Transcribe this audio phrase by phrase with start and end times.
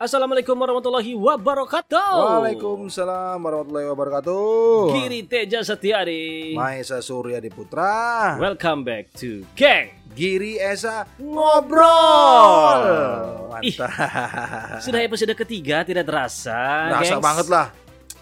[0.00, 2.08] Assalamualaikum warahmatullahi wabarakatuh.
[2.40, 4.96] Waalaikumsalam warahmatullahi wabarakatuh.
[4.96, 6.56] Giri Teja Setiari.
[6.56, 8.32] Maesa Surya Diputra.
[8.40, 12.80] Welcome back to Gang Giri Esa Ngobrol.
[13.60, 14.80] Ih, Mantap.
[14.80, 16.96] sudah episode ketiga tidak terasa.
[16.96, 17.20] Rasa gengs.
[17.20, 17.68] banget lah.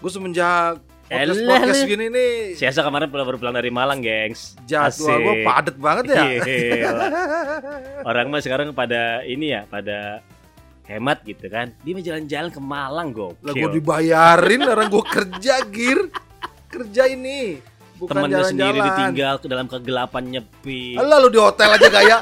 [0.03, 4.59] Gue semenjak podcast Elah, podcast gini nih Siasa kemarin baru pulang dari Malang, gengs.
[4.67, 6.23] jadwal gue padet banget ya.
[6.43, 7.07] Gila.
[8.03, 10.19] Orang mah sekarang pada ini ya, pada
[10.89, 11.69] hemat gitu kan.
[11.85, 16.09] Dia mau jalan-jalan ke Malang, Lah gue dibayarin orang gue kerja gir.
[16.69, 17.61] Kerja ini
[18.01, 18.85] bukan sendiri jalan-jalan.
[18.89, 20.97] ditinggal ke dalam kegelapan nyepi.
[20.97, 22.19] Alah lu di hotel aja kayak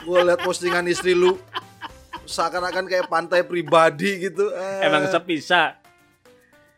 [0.00, 1.36] gue liat postingan istri lu
[2.26, 4.50] seakan-akan kayak pantai pribadi gitu.
[4.52, 4.86] Eh.
[4.88, 5.78] Emang sepisah.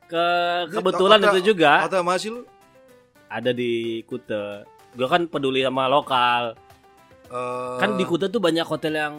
[0.09, 0.25] Ke
[0.73, 2.43] kebetulan itu juga Hotel masih lu?
[3.29, 4.65] ada di Kute.
[4.97, 6.57] Gue kan peduli sama lokal.
[7.29, 9.15] Eh, Kan di Kute tuh banyak hotel yang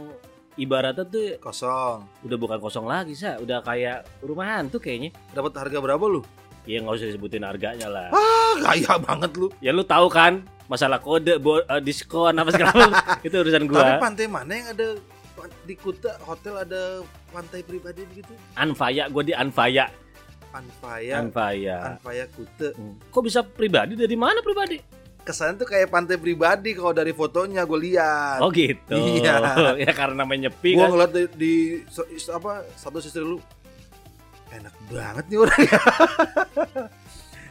[0.59, 2.03] ibaratnya tuh kosong.
[2.21, 5.15] udah bukan kosong lagi sih, udah kayak rumahan tuh kayaknya.
[5.31, 6.21] Dapat harga berapa lu?
[6.67, 8.11] Ya nggak usah disebutin harganya lah.
[8.11, 9.47] Ah, kaya banget lu.
[9.57, 12.91] Ya lu tahu kan masalah kode, bo- eh, diskon apa segala
[13.25, 13.97] itu urusan Tapi gua.
[13.97, 14.87] pantai mana yang ada
[15.63, 16.99] di Kuta hotel ada
[17.31, 18.35] pantai pribadi begitu?
[18.53, 19.87] Anfaya, gue di Anfaya.
[20.49, 21.77] Anfaya, Anfaya.
[21.95, 22.69] Anfaya Kuta.
[22.75, 22.97] Hmm.
[23.07, 24.77] Kok bisa pribadi dari mana pribadi?
[25.19, 28.39] Kesannya tuh kayak pantai pribadi kalau dari fotonya gue lihat.
[28.41, 28.95] Oh gitu.
[28.95, 29.37] Iya.
[29.85, 30.89] ya karena namanya nyepi gue kan.
[30.89, 31.53] ngeliat di, di
[31.87, 33.37] so- is- apa satu istri lu
[34.49, 35.61] enak banget nih orang.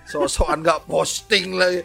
[0.08, 1.84] So-soan gak posting lagi.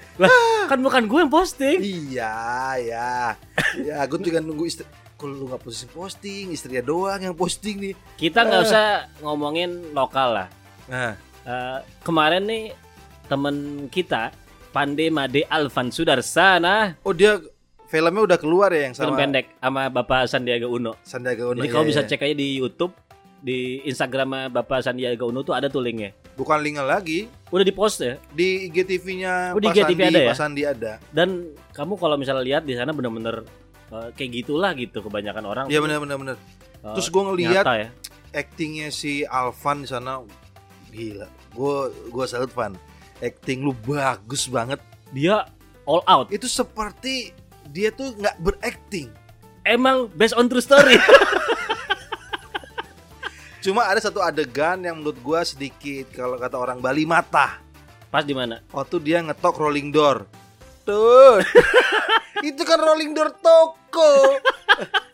[0.71, 1.77] Kan bukan gue yang posting.
[1.83, 2.35] Iya,
[2.79, 3.35] ya.
[3.75, 4.87] Ya, gue juga nunggu istri.
[5.19, 7.93] Kalau lu gak posting posting, istrinya doang yang posting nih.
[8.15, 8.85] Kita nggak usah
[9.19, 10.47] ngomongin lokal lah.
[10.87, 11.13] Nah,
[11.43, 12.71] Eh, kemarin nih
[13.27, 13.55] temen
[13.91, 14.31] kita
[14.73, 17.37] Pande Made Alvan Sudarsana oh dia
[17.93, 20.97] filmnya udah keluar ya yang film sama pendek sama Bapak Sandiaga Uno.
[21.05, 21.61] Sandiaga Uno.
[21.61, 22.09] Jadi iya, kamu bisa iya.
[22.09, 22.93] cek aja di YouTube
[23.37, 26.09] di Instagram Bapak Sandiaga Uno tuh ada tuh linknya.
[26.33, 28.17] Bukan linknya lagi Udah di post ya.
[28.33, 30.29] di IGTV-nya Oh, di Pak IGTV Sandi, ada ya?
[30.33, 30.93] Pak Sandi ada.
[31.13, 31.29] Dan
[31.77, 33.45] kamu kalau misalnya lihat di sana bener-bener
[33.93, 35.65] eh, kayak gitulah gitu kebanyakan orang.
[35.69, 36.33] Iya benar benar.
[36.81, 37.87] Eh, Terus gue ngelihat nyata ya.
[38.33, 40.25] actingnya si Alvan di sana
[40.89, 41.29] gila.
[41.53, 42.73] Gue gue salut Van.
[43.23, 44.83] Acting lu bagus banget.
[45.15, 45.47] Dia
[45.87, 46.27] all out.
[46.35, 47.31] Itu seperti
[47.71, 49.07] dia tuh nggak berakting.
[49.63, 50.99] Emang based on true story.
[53.63, 57.63] Cuma ada satu adegan yang menurut gua sedikit kalau kata orang Bali mata.
[58.11, 58.59] Pas di mana?
[58.75, 60.27] Waktu dia ngetok rolling door.
[60.83, 61.39] Tuh.
[62.43, 64.35] itu kan rolling door toko.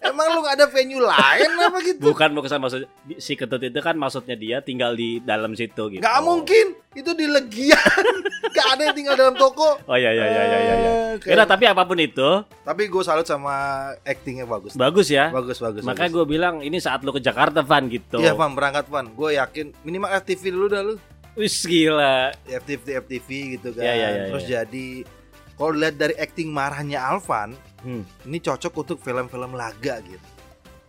[0.09, 2.01] Emang lu gak ada venue lain apa gitu?
[2.11, 2.81] Bukan mau kesan maksud
[3.21, 6.01] si ketut itu kan maksudnya dia tinggal di dalam situ gitu.
[6.01, 6.75] Gak mungkin.
[6.97, 7.77] Itu di Legian.
[8.57, 9.77] gak ada yang tinggal dalam toko.
[9.85, 10.75] Oh iya iya iya iya iya.
[10.75, 10.91] iya.
[11.19, 12.29] Eh, Yaudah, tapi apa pun itu
[12.65, 13.53] Tapi gue salut sama
[14.01, 14.73] actingnya bagus.
[14.73, 15.29] bagus ya.
[15.29, 15.85] Bagus bagus.
[15.85, 18.17] Makanya gue bilang ini saat lu ke Jakarta Van gitu.
[18.17, 19.05] Iya Van berangkat Van.
[19.13, 20.95] Gue yakin minimal FTV dulu dah lu.
[21.37, 22.33] Wis gila.
[22.43, 23.83] FTV FTV gitu kan.
[23.85, 24.53] Iya, iya, iya, Terus iya.
[24.65, 24.87] jadi
[25.59, 28.03] kalau lihat dari acting marahnya Alvan, Hmm.
[28.23, 30.23] ini cocok untuk film-film laga gitu.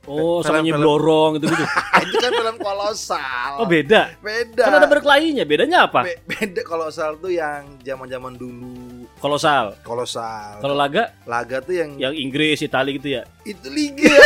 [0.03, 1.65] Oh, sama Film-film- nyeblorong gitu gitu.
[2.03, 3.51] itu kan film kolosal.
[3.59, 4.11] Oh beda.
[4.19, 4.63] beda.
[4.65, 5.45] Kan ada berkelahinya.
[5.45, 6.03] Bedanya apa?
[6.03, 9.77] Be- beda kolosal tuh yang zaman-zaman dulu Kolosal.
[9.83, 10.57] kolosal.
[10.59, 13.23] Kalau laga laga tuh yang yang Inggris, Itali gitu ya.
[13.45, 14.09] itu liga.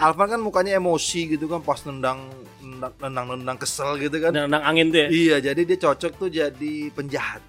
[0.00, 2.24] Alvan kan mukanya emosi gitu kan pas nendang
[2.58, 4.32] nendang nendang, nendang kesel gitu kan.
[4.32, 5.08] Nendang angin tuh ya.
[5.10, 7.44] Iya, jadi dia cocok tuh jadi penjahat.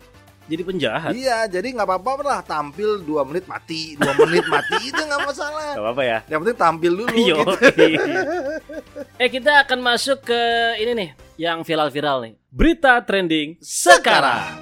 [0.52, 1.12] Jadi penjahat.
[1.16, 5.80] Iya, jadi nggak apa-apa lah tampil dua menit mati, dua menit mati itu nggak masalah.
[5.80, 6.18] Gak apa-apa ya.
[6.28, 7.40] Yang penting tampil dulu Yo.
[7.40, 7.40] gitu.
[9.24, 10.42] eh kita akan masuk ke
[10.84, 11.10] ini nih
[11.40, 12.34] yang viral-viral nih.
[12.52, 14.60] Berita trending sekarang.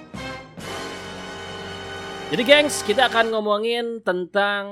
[2.30, 4.70] Jadi gengs, kita akan ngomongin tentang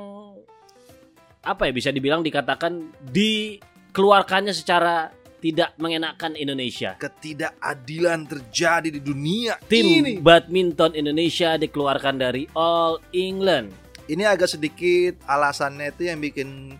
[1.41, 6.97] apa ya bisa dibilang dikatakan dikeluarkannya secara tidak mengenakan Indonesia.
[6.97, 10.13] Ketidakadilan terjadi di dunia Tim ini.
[10.17, 13.73] badminton Indonesia dikeluarkan dari All England.
[14.07, 16.79] Ini agak sedikit alasannya itu yang bikin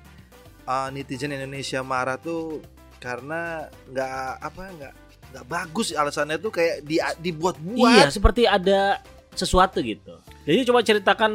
[0.65, 2.63] uh, netizen Indonesia marah tuh
[2.97, 4.93] karena nggak apa nggak
[5.27, 7.93] nggak bagus alasannya tuh kayak di, dibuat-buat.
[7.93, 9.03] Iya, seperti ada
[9.35, 10.17] sesuatu gitu.
[10.47, 11.31] Jadi coba ceritakan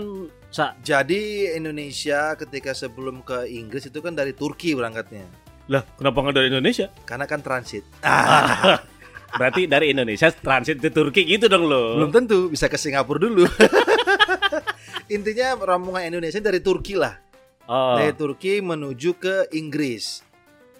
[0.53, 0.77] Sa.
[0.85, 5.25] Jadi Indonesia ketika sebelum ke Inggris itu kan dari Turki berangkatnya.
[5.71, 6.91] Lah, kenapa nggak dari Indonesia?
[7.07, 7.87] Karena kan transit.
[9.39, 11.97] Berarti dari Indonesia transit ke Turki gitu dong lo.
[11.97, 13.49] Belum tentu bisa ke Singapura dulu.
[15.15, 17.17] Intinya rombongan Indonesia dari Turki lah.
[17.65, 17.97] Oh.
[17.97, 20.21] Dari Turki menuju ke Inggris.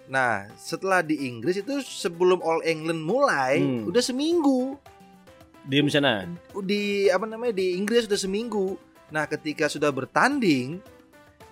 [0.05, 3.87] Nah, setelah di Inggris itu sebelum All England mulai, Hmm.
[3.87, 4.75] udah seminggu
[5.63, 6.27] Diem sana.
[6.59, 8.75] di apa namanya di Inggris sudah seminggu.
[9.09, 10.83] Nah, ketika sudah bertanding,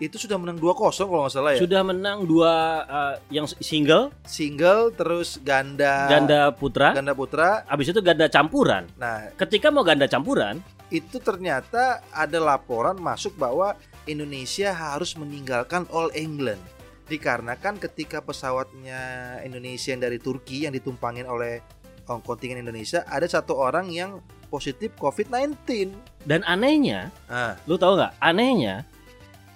[0.02, 0.74] Itu sudah menang 2-0
[1.06, 1.62] kalau nggak salah ya.
[1.62, 2.54] Sudah menang dua
[2.90, 7.62] uh, yang single, Single terus ganda ganda putra, ganda putra.
[7.70, 8.90] habis itu ganda campuran.
[8.98, 10.58] Nah, Ketika mau ganda campuran,
[10.90, 13.78] itu ternyata ada laporan masuk bahwa
[14.10, 16.60] Indonesia harus meninggalkan All England
[17.06, 21.62] dikarenakan ketika pesawatnya Indonesia yang dari Turki yang ditumpangin oleh
[22.10, 24.18] oh, kontingen Indonesia ada satu orang yang
[24.50, 25.94] positif COVID-19.
[26.28, 28.20] dan anehnya, Nah, lu tahu nggak?
[28.20, 28.84] Anehnya,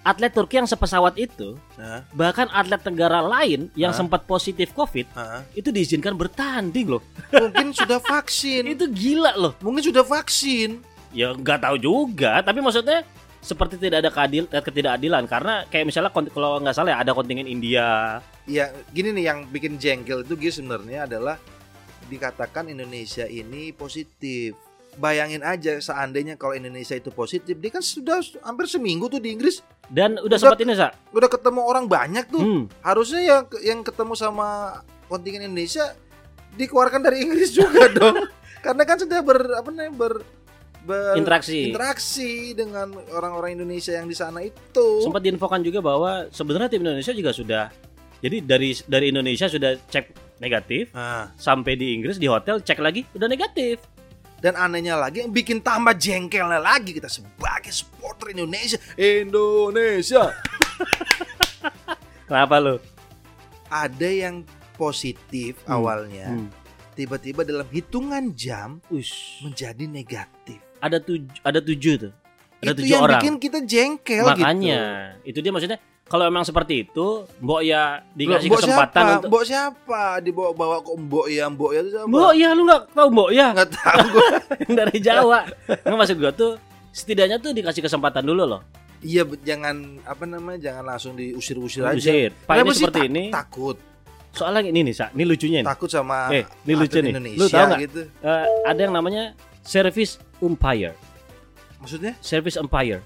[0.06, 3.98] atlet Turki yang sepesawat itu, nah, bahkan atlet negara lain yang Hah?
[3.98, 5.42] sempat positif COVID nah.
[5.58, 7.02] itu diizinkan bertanding loh.
[7.34, 8.62] mungkin sudah vaksin.
[8.78, 9.52] Itu gila loh.
[9.58, 10.78] Mungkin sudah vaksin.
[11.10, 13.02] Ya nggak tahu juga, tapi maksudnya
[13.42, 17.46] seperti tidak ada keadil, eh, ketidakadilan karena kayak misalnya kalau nggak salah ya ada kontingen
[17.46, 18.18] India.
[18.46, 21.38] Ya, gini nih yang bikin jengkel itu Gis sebenarnya adalah
[22.06, 24.54] dikatakan Indonesia ini positif.
[24.96, 29.60] Bayangin aja seandainya kalau Indonesia itu positif, dia kan sudah hampir seminggu tuh di Inggris
[29.84, 30.88] Dan udah Udah- sempat ini sa.
[31.10, 32.40] udah ketemu orang banyak tuh.
[32.40, 32.62] Hmm.
[32.80, 35.92] Harusnya yang yang ketemu sama kontingen Indonesia
[36.52, 38.24] dikeluarkan dari Inggris juga dong.
[38.58, 40.14] Karena kan sudah ber apa namanya ber
[41.14, 41.66] Interaksi.
[41.66, 45.02] berinteraksi dengan orang-orang Indonesia yang di sana itu.
[45.02, 47.64] Sempat diinfokan juga bahwa sebenarnya tim Indonesia juga sudah
[48.16, 50.06] jadi dari dari Indonesia sudah cek
[50.38, 53.82] negatif Nah, sampai di Inggris di hotel cek lagi udah negatif.
[54.38, 60.30] Dan anehnya lagi yang bikin tambah jengkelnya lagi kita sebagai supporter Indonesia, Indonesia
[62.26, 62.76] Kenapa lo?
[63.66, 65.74] ada yang positif Hmm.
[65.74, 66.48] awalnya, Hmm.
[66.92, 69.42] tiba-tiba dalam hitungan jam Ush.
[69.42, 70.62] menjadi negatif.
[70.78, 72.12] Ada tujuh ada tujuh tuh.
[72.56, 73.18] Ada itu tujuh yang orang.
[73.18, 74.82] bikin kita jengkel Makanya
[75.18, 75.28] gitu.
[75.28, 77.06] itu dia maksudnya kalau emang seperti itu,
[77.36, 79.14] Mbok ya dikasih Mbok kesempatan siapa?
[79.16, 80.02] untuk Mbok siapa?
[80.20, 82.06] Dibawa-bawa kok Mbok ya, Mbok ya itu siapa?
[82.06, 84.28] Mbok ya lu nggak tahu Mbok ya Nggak tahu gua.
[84.62, 85.38] yang dari Jawa.
[85.66, 86.52] Nggak maksud gua tuh
[86.88, 88.62] setidaknya tuh dikasih kesempatan dulu loh.
[88.98, 90.58] Iya, jangan apa namanya?
[90.62, 91.94] Jangan langsung diusir-usir aja.
[91.94, 92.30] Usir.
[92.40, 93.24] Pak ini seperti tak- ini.
[93.28, 93.76] Takut,
[94.30, 95.08] Soalnya ini nih, Sa.
[95.10, 95.66] Ini lucunya nih.
[95.66, 97.08] takut sama Eh, ini lucu nih.
[97.10, 97.80] Indonesia Lu tahu nggak?
[97.82, 98.00] gitu.
[98.20, 100.92] Eh, ada yang namanya service umpire.
[101.76, 102.12] Maksudnya?
[102.20, 103.00] Service umpire.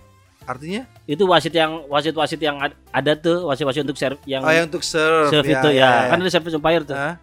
[0.50, 0.82] Artinya?
[1.06, 4.82] Itu wasit yang wasit-wasit yang ad- ada tuh, wasit-wasit untuk serve yang Oh, yang untuk
[4.82, 6.10] serve, serve itu ya.
[6.10, 6.22] Kan ya.
[6.26, 6.96] ada service umpire tuh.
[6.98, 7.14] Hah?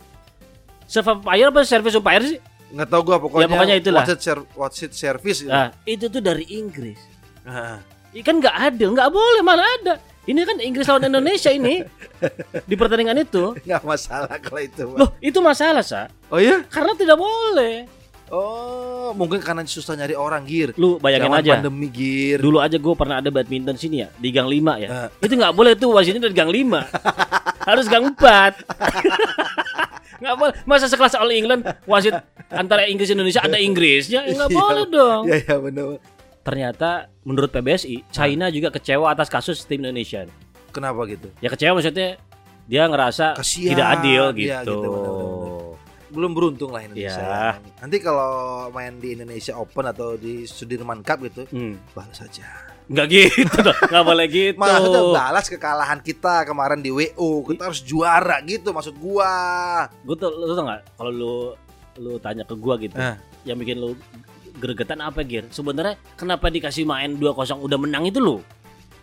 [0.88, 2.40] Serve umpire apa service umpire sih?
[2.68, 3.44] Nggak tahu gua pokoknya.
[3.44, 4.04] Ya, pokoknya itulah.
[4.04, 5.40] Wasit, ser- wasit service.
[5.44, 5.52] gitu.
[5.52, 7.00] Nah, itu tuh dari Inggris.
[7.44, 7.84] Ah.
[8.14, 9.94] Ikan nggak adil, nggak boleh mana ada.
[10.24, 11.84] Ini kan Inggris lawan Indonesia ini
[12.70, 13.56] di pertandingan itu.
[13.64, 14.84] Nggak masalah kalau itu.
[14.84, 14.98] Pak.
[15.00, 16.12] Loh, itu masalah, Sa.
[16.28, 16.64] Oh iya?
[16.68, 17.88] Karena tidak boleh.
[18.30, 20.76] Oh, mungkin karena susah nyari orang gir.
[20.76, 21.52] Lu bayangin Zaman aja.
[21.56, 22.38] pandemi gir.
[22.38, 24.90] Dulu aja gue pernah ada badminton sini ya di Gang 5 ya.
[24.90, 25.08] Ah.
[25.18, 26.92] Itu nggak boleh tuh wasitnya dari Gang 5.
[27.64, 28.68] Harus Gang 4.
[30.18, 30.54] Nggak boleh.
[30.66, 32.16] Masa sekelas All England wasit
[32.50, 34.26] antara Inggris Indonesia ada Inggrisnya?
[34.26, 34.58] Ya, nggak Iya.
[34.58, 35.24] boleh dong.
[35.24, 35.86] Iya, iya benar.
[36.42, 36.90] Ternyata
[37.22, 40.26] menurut PBSI, China juga kecewa atas kasus tim Indonesia.
[40.72, 41.30] Kenapa gitu?
[41.38, 42.18] Ya kecewa maksudnya
[42.66, 43.70] dia ngerasa Kasihan.
[43.72, 44.52] tidak adil gitu.
[44.58, 45.77] gitu, benar-benar.
[46.18, 47.22] Belum beruntung lah Indonesia.
[47.22, 47.62] Ya.
[47.78, 48.34] Nanti kalau
[48.74, 51.78] main di Indonesia Open atau di Sudirman Cup gitu, Hmm.
[51.94, 52.42] balas saja.
[52.88, 54.58] Nggak gitu dong, nggak boleh gitu.
[54.58, 57.46] Maksudnya balas kekalahan kita kemarin di WO.
[57.46, 59.86] Kita harus juara gitu maksud gua.
[60.02, 60.82] Gue tuh, lu tau nggak?
[60.96, 61.36] Kalau lu
[61.98, 63.14] lu tanya ke gua gitu, Eh.
[63.44, 63.94] yang bikin lu
[64.56, 65.46] gregetan apa Gir?
[65.50, 68.42] Sebenarnya kenapa dikasih main 2-0 udah menang itu lo?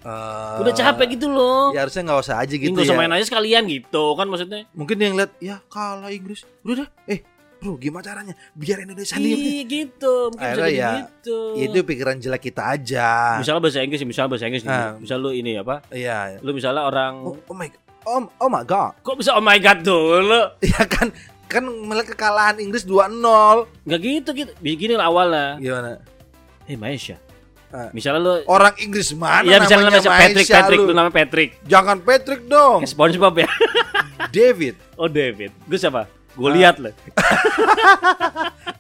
[0.05, 1.73] Eh, Udah capek gitu loh.
[1.73, 3.01] Ya harusnya nggak usah aja Gitu usah ya.
[3.01, 4.69] main aja sekalian gitu kan maksudnya.
[4.71, 6.45] Mungkin dia ngeliat ya kalah Inggris.
[6.61, 6.89] Udah dah.
[7.07, 7.25] Eh,
[7.57, 8.37] bro, gimana caranya?
[8.53, 9.33] Biar Indonesia nih.
[9.33, 11.39] Iya gitu, mungkin bisa Akhirnya jadi ya, gitu.
[11.57, 13.09] Itu pikiran jelek kita aja.
[13.41, 14.65] Misalnya bahasa Inggris, misalnya bahasa Inggris.
[14.65, 14.93] Ah.
[14.95, 15.81] misal lu ini apa?
[15.89, 16.37] Iya.
[16.45, 17.69] Lu misalnya orang, Oh, oh my
[18.05, 18.93] Oh, oh my god.
[19.01, 20.53] kok bisa oh my god dulu?
[20.61, 21.09] Ya kan
[21.47, 23.65] kan melihat kekalahan Inggris 2-0.
[23.83, 24.53] Nggak gitu gitu.
[24.61, 25.57] Begini lah awalnya.
[25.57, 25.91] Gimana?
[26.67, 27.17] Eh Malaysia.
[27.75, 27.91] Ah.
[27.91, 30.87] Misalnya lu, Orang Inggris mana Iya misalnya namanya namanya Patrick, Patrick, lu?
[30.87, 31.51] lu namanya Patrick.
[31.67, 32.87] Jangan Patrick dong.
[32.87, 33.49] Kayak SpongeBob ya.
[34.39, 34.75] David.
[34.95, 35.51] Oh David.
[35.67, 36.07] Gue siapa?
[36.39, 36.55] Gue Ah.
[36.55, 36.95] lihat lah.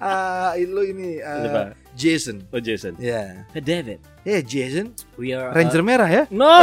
[0.05, 1.73] Ah, lu ini Siapa?
[1.97, 2.45] Jason.
[2.53, 2.93] Oh Jason.
[3.01, 3.49] Ya.
[3.51, 3.99] Hey David.
[4.23, 4.93] Eh, Jason.
[5.17, 6.23] We are uh, Ranger merah ya?
[6.31, 6.47] No.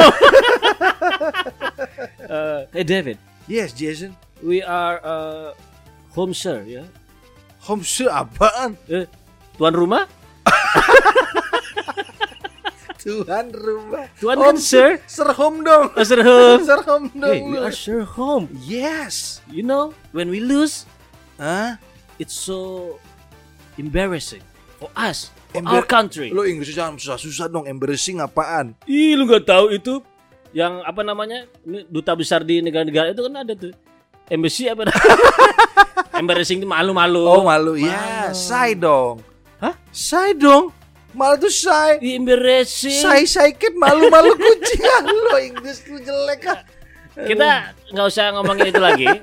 [2.31, 4.15] Uh, hey David, Yes, Jason.
[4.39, 5.51] we are uh,
[6.15, 6.87] home sir ya.
[7.67, 8.79] Home sir apaan?
[9.57, 10.07] Tuan rumah?
[13.01, 14.05] Tuhan rumah.
[14.21, 15.01] Home kan sir.
[15.09, 15.89] Sir home dong.
[15.97, 16.61] Oh, sir home.
[16.69, 17.33] Sir home dong.
[17.33, 18.45] Hey, we are sir home.
[18.61, 19.41] Yes.
[19.49, 20.85] You know, when we lose,
[21.41, 21.81] Hah?
[22.21, 22.97] it's so
[23.81, 24.45] embarrassing
[24.77, 26.29] for us, for Embar- our country.
[26.29, 27.65] Lu Inggris jangan susah-susah dong.
[27.65, 28.77] Embarrassing apaan?
[28.85, 30.05] Ih, lu nggak tahu itu
[30.53, 31.49] yang apa namanya?
[31.89, 33.73] Duta besar di negara-negara itu kan ada tuh.
[34.29, 34.87] Embassy apa?
[36.21, 37.25] embarrassing itu malu-malu.
[37.25, 37.75] Oh malu.
[37.75, 39.19] Ya, say dong.
[39.57, 39.73] Hah?
[39.89, 40.69] Say dong.
[41.11, 41.99] Malah tuh shy.
[42.15, 42.95] Embarrassing.
[42.97, 46.59] Shy shy kid malu-malu kucing Ah, lo Inggris lu jelek ah.
[47.11, 47.49] Kita
[47.89, 49.07] nggak usah ngomongin itu lagi.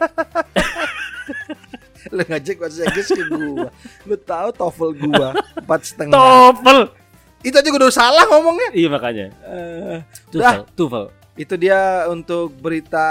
[2.09, 3.69] Lu ngajak bahasa Inggris ke gua.
[4.05, 6.15] Lu tahu TOEFL gua empat setengah.
[6.15, 6.79] Topel.
[7.41, 8.69] Itu aja gua udah salah ngomongnya.
[8.73, 9.27] Iya makanya.
[9.45, 11.05] Eh, Tufel, Tufel.
[11.35, 13.07] itu dia untuk berita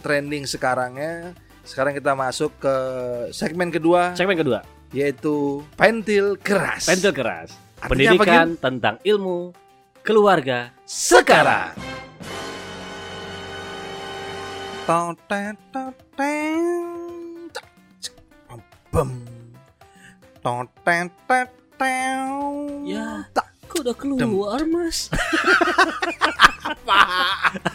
[0.00, 1.32] trending sekarangnya.
[1.60, 2.74] Sekarang kita masuk ke
[3.30, 6.88] segmen kedua Segmen kedua, yaitu pentil keras.
[6.88, 7.54] pentil keras.
[7.80, 9.56] Artinya apa, Pendidikan tentang ilmu
[10.04, 11.72] keluarga sekarang.
[22.84, 23.24] Ya.
[23.70, 25.06] Kok udah keluar, Mas?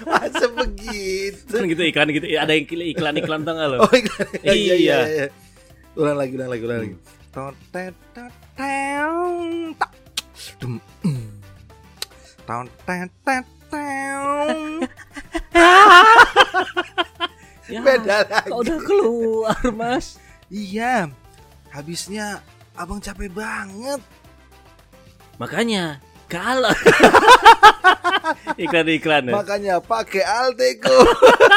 [0.03, 1.55] Masa begitu?
[1.55, 2.25] kan gitu iklan gitu.
[2.35, 3.79] Ada yang iklan-iklan tengah loh.
[3.87, 4.27] Oh iklan.
[4.43, 4.97] Iya, iya, Iya.
[5.07, 5.25] iya.
[5.95, 6.95] Ulang lagi, ulang lagi, ulang lagi.
[7.31, 9.94] Teng, teng, teng, tak.
[10.65, 11.29] Dum, mm.
[12.89, 13.05] Teng.
[17.65, 18.53] Ya, Beda lagi.
[18.53, 20.21] Kok udah keluar, Mas?
[20.53, 21.09] Iya.
[21.73, 22.41] Habisnya
[22.77, 24.01] abang capek banget.
[25.41, 25.97] Makanya
[26.29, 26.69] kalau
[28.61, 29.33] iklan-iklan ya.
[29.33, 30.93] Makanya pakai Alteco.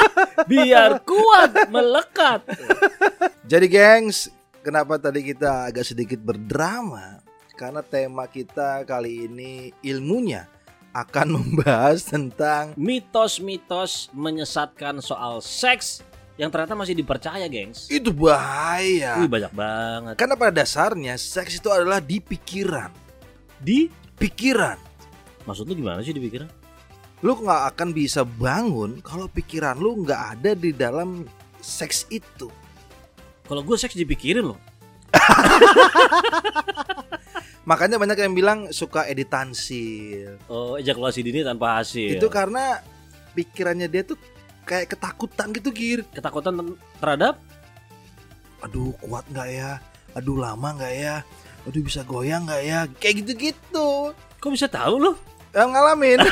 [0.53, 2.41] biar kuat melekat.
[3.45, 4.33] Jadi gengs,
[4.65, 7.28] kenapa tadi kita agak sedikit berdrama?
[7.59, 10.47] Karena tema kita kali ini ilmunya
[10.95, 16.07] akan membahas tentang Mitos-mitos menyesatkan soal seks
[16.39, 17.91] yang ternyata masih dipercaya, gengs.
[17.91, 19.19] itu bahaya.
[19.19, 20.15] Wih, banyak banget.
[20.15, 22.95] Karena pada dasarnya seks itu adalah di pikiran.
[23.59, 24.75] Di Pikiran.
[25.47, 26.51] maksud lu gimana sih dipikirin?
[27.23, 31.27] Lu nggak akan bisa bangun kalau pikiran lu nggak ada di dalam
[31.59, 32.51] seks itu.
[33.47, 34.59] Kalau gue seks dipikirin loh.
[37.69, 40.41] Makanya banyak yang bilang suka editansil.
[40.49, 42.17] Oh, ejakulasi dini tanpa hasil.
[42.17, 42.81] Itu karena
[43.37, 44.17] pikirannya dia tuh
[44.65, 46.01] kayak ketakutan gitu gir.
[46.09, 46.57] ketakutan
[46.97, 47.37] terhadap
[48.59, 49.73] Aduh kuat nggak ya?
[50.17, 51.17] Aduh lama nggak ya?
[51.63, 52.81] Aduh bisa goyang nggak ya?
[52.97, 54.17] Kayak gitu-gitu.
[54.17, 55.17] kok bisa tahu loh?
[55.53, 56.19] Yang ngalamin.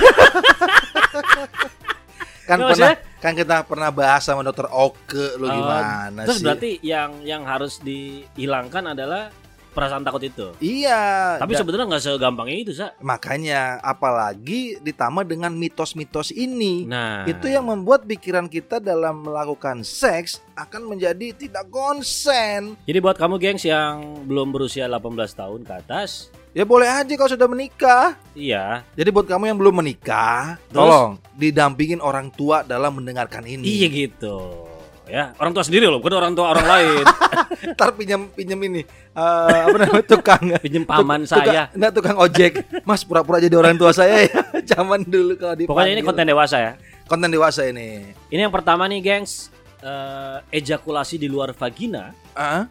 [2.47, 6.39] kan Nggak, pernah maksudnya- kan kita pernah bahas sama dokter Oke lu Oh, gimana Terus
[6.39, 6.45] sih?
[6.47, 9.35] berarti yang yang harus dihilangkan adalah
[9.77, 10.57] perasaan takut itu.
[10.57, 11.37] Iya.
[11.37, 12.97] Tapi sebenarnya nggak segampang itu, Sa.
[12.99, 16.89] makanya apalagi ditambah dengan mitos-mitos ini.
[16.89, 22.81] Nah, Itu yang membuat pikiran kita dalam melakukan seks akan menjadi tidak konsen.
[22.89, 25.05] Jadi buat kamu gengs yang belum berusia 18
[25.37, 28.17] tahun ke atas, Ya boleh aja kalau sudah menikah.
[28.33, 28.81] iya.
[28.97, 30.73] Jadi buat kamu yang belum menikah, Terus?
[30.73, 33.61] tolong didampingin orang tua dalam mendengarkan ini.
[33.61, 34.65] Iya gitu.
[35.07, 37.05] Ya, orang tua sendiri loh, bukan orang tua orang lain.
[37.79, 38.83] Ntar pinjam pinjam ini
[39.15, 41.63] eh, apa namanya tukang Pinjem paman Tuk- tukang- saya.
[41.71, 42.53] Enggak tukang ojek.
[42.83, 44.35] Mas pura-pura jadi orang tua saya ya.
[44.75, 45.71] Zaman dulu kalau dipanggil.
[45.71, 46.73] Pokoknya ini konten dewasa ya.
[47.07, 48.03] konten dewasa ini.
[48.35, 49.55] Ini yang pertama nih, gengs.
[49.79, 52.67] Eh, ejakulasi di luar vagina Ah?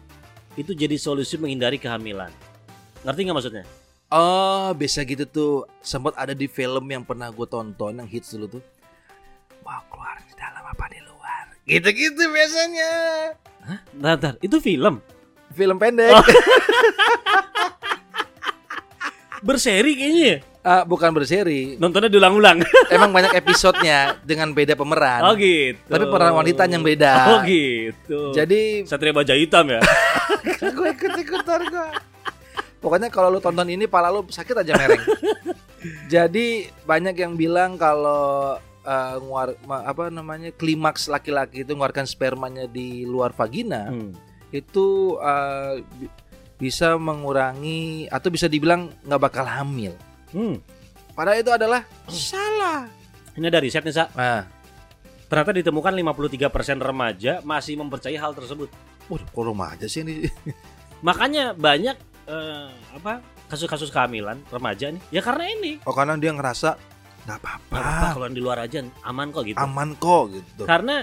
[0.52, 2.28] itu jadi solusi menghindari kehamilan.
[3.00, 3.64] Ngerti nggak maksudnya?
[4.12, 5.54] Oh, biasa gitu tuh.
[5.80, 8.62] Sempat ada di film yang pernah gue tonton yang hits dulu tuh.
[9.64, 11.05] Mau keluar di dalam apa di?
[11.66, 12.90] Gitu-gitu biasanya.
[13.90, 14.34] Bentar, bentar.
[14.38, 15.02] itu film
[15.50, 16.14] Film pendek.
[16.14, 16.22] Oh.
[19.46, 20.26] berseri kayaknya.
[20.26, 20.38] ya?
[20.66, 21.78] Ah, bukan berseri.
[21.78, 22.62] Nontonnya diulang-ulang.
[22.94, 25.22] Emang banyak episodenya dengan beda pemeran.
[25.26, 25.86] oh gitu.
[25.86, 27.14] Tapi peran wanita yang beda.
[27.34, 28.34] Oh gitu.
[28.34, 29.80] Jadi Satria Baja Hitam ya.
[30.76, 31.88] gue ikut ikutan gue.
[32.82, 35.02] Pokoknya kalau lu tonton ini pala lu sakit aja mereng.
[36.10, 42.64] Jadi banyak yang bilang kalau eh, nguar ma- apa namanya klimaks laki-laki itu mengeluarkan spermanya
[42.64, 44.14] di luar vagina Hmm.
[44.48, 44.86] itu
[45.18, 46.12] eh, bi-
[46.56, 49.92] bisa mengurangi atau bisa dibilang nggak bakal hamil.
[50.30, 50.56] Hmm.
[51.12, 52.88] Padahal itu adalah salah.
[53.32, 54.08] Ini ada riset nih, Sa.
[54.10, 54.48] Nah,
[55.26, 56.46] Ternyata ditemukan 53%
[56.78, 58.70] remaja masih mempercayai hal tersebut.
[59.06, 60.22] waduh, kok remaja sih ini?
[61.06, 65.02] Makanya banyak eh, apa kasus-kasus kehamilan remaja nih.
[65.10, 65.82] Ya karena ini.
[65.82, 66.78] Oh karena dia ngerasa
[67.26, 67.78] nggak apa-apa
[68.14, 69.58] kalau di luar aja aman kok gitu.
[69.58, 70.62] aman kok gitu.
[70.62, 71.02] Karena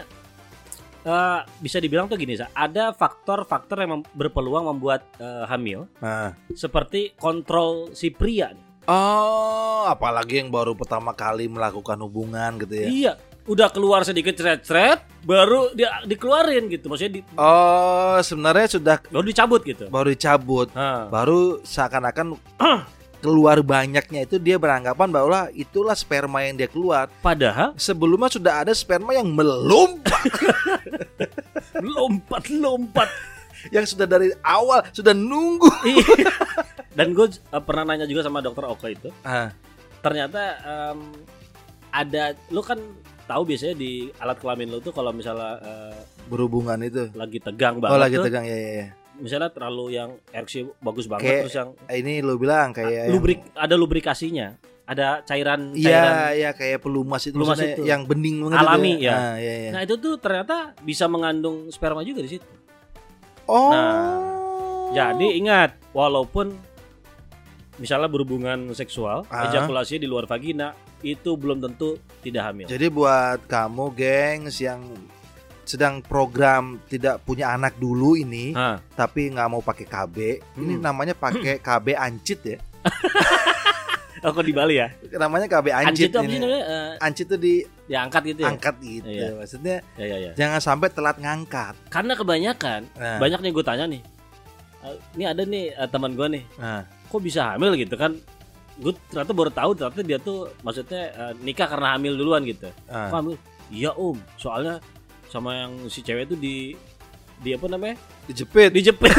[1.03, 2.48] eh, bisa dibilang tuh gini, Sa.
[2.50, 8.56] Ada faktor-faktor yang mem- berpeluang membuat eh, hamil Nah, seperti kontrol si pria.
[8.84, 12.88] Oh, apalagi yang baru pertama kali melakukan hubungan gitu ya.
[12.88, 13.13] Iya,
[13.44, 16.88] udah keluar sedikit ceret-ceret, baru dia dikeluarin gitu.
[16.88, 19.88] Maksudnya di, Oh, sebenarnya sudah baru dicabut gitu.
[19.88, 22.36] baru dicabut, Nah, baru seakan-akan
[23.24, 27.08] keluar banyaknya itu dia beranggapan bahwa itulah sperma yang dia keluar.
[27.24, 30.27] padahal Sebelumnya sudah ada sperma yang melompat,
[31.96, 33.08] lompat-lompat.
[33.72, 35.72] yang sudah dari awal sudah nunggu.
[35.88, 36.32] Iya.
[36.94, 37.25] Dan gue
[37.63, 39.08] pernah nanya juga sama dokter Oko itu.
[39.24, 39.50] Ah,
[40.03, 41.00] Ternyata em,
[41.89, 42.75] ada lu kan
[43.24, 45.96] tahu biasanya di alat kelamin lu tuh kalau misalnya eh,
[46.27, 47.08] berhubungan itu.
[47.15, 48.88] lagi tegang banget Oh lagi tuh, tegang ya ya ya.
[49.15, 53.39] Misalnya terlalu yang ereksi bagus banget Kayak terus yang Ini lu bilang kayak yang- lubrik
[53.53, 54.48] ada lubrikasinya,
[54.84, 57.84] ada cairan Iya, iya kayak pelumas itu Pelumas itu.
[57.84, 59.13] yang bening banget Alami, itu ya.
[59.13, 59.72] Ah, iya, iya.
[59.72, 62.48] Nah, itu tuh ternyata bisa mengandung sperma juga di situ.
[63.46, 63.70] oh.
[63.70, 64.20] nah,
[64.91, 66.53] Jadi ingat, walaupun
[67.75, 69.50] misalnya berhubungan seksual, Ah.
[69.50, 72.65] ejakulasinya di luar vagina itu belum tentu tidak hamil.
[72.65, 74.86] Jadi buat kamu gengs yang
[75.63, 78.79] sedang program tidak punya anak dulu ini Hah.
[78.93, 80.15] tapi nggak mau pakai KB,
[80.58, 80.84] ini Hmm.
[80.84, 82.58] namanya pakai KB ancit ya.
[84.24, 84.88] Oh, kok di Bali ya?
[85.20, 86.39] Namanya KB Anjir ancit, itu apa sih ini.
[86.39, 86.63] namanya?
[86.63, 87.36] Eh, Ancit itu
[87.84, 88.96] diangkat ya angkat gitu ya.
[88.96, 89.12] gitu.
[89.12, 89.27] Iya.
[89.36, 90.32] Maksudnya Ya ya ya.
[90.34, 91.75] jangan sampai telat ngangkat.
[91.91, 94.00] Karena kebanyakan Nah, banyak nih gue tanya nih.
[94.79, 96.43] eh, ini ada nih eh, teman gue nih.
[96.55, 98.15] nah, Kok bisa hamil gitu kan?
[98.74, 102.72] Gue ternyata baru tahu ternyata dia tuh maksudnya eh, nikah karena hamil duluan gitu.
[102.86, 103.12] nah.
[103.12, 103.36] Kok hamil?
[103.67, 104.15] Iya om.
[104.38, 104.79] Soalnya
[105.33, 106.55] sama yang si cewek itu di
[107.41, 107.97] di apa namanya?
[108.29, 108.69] dijepit.
[108.69, 109.09] Dijepit.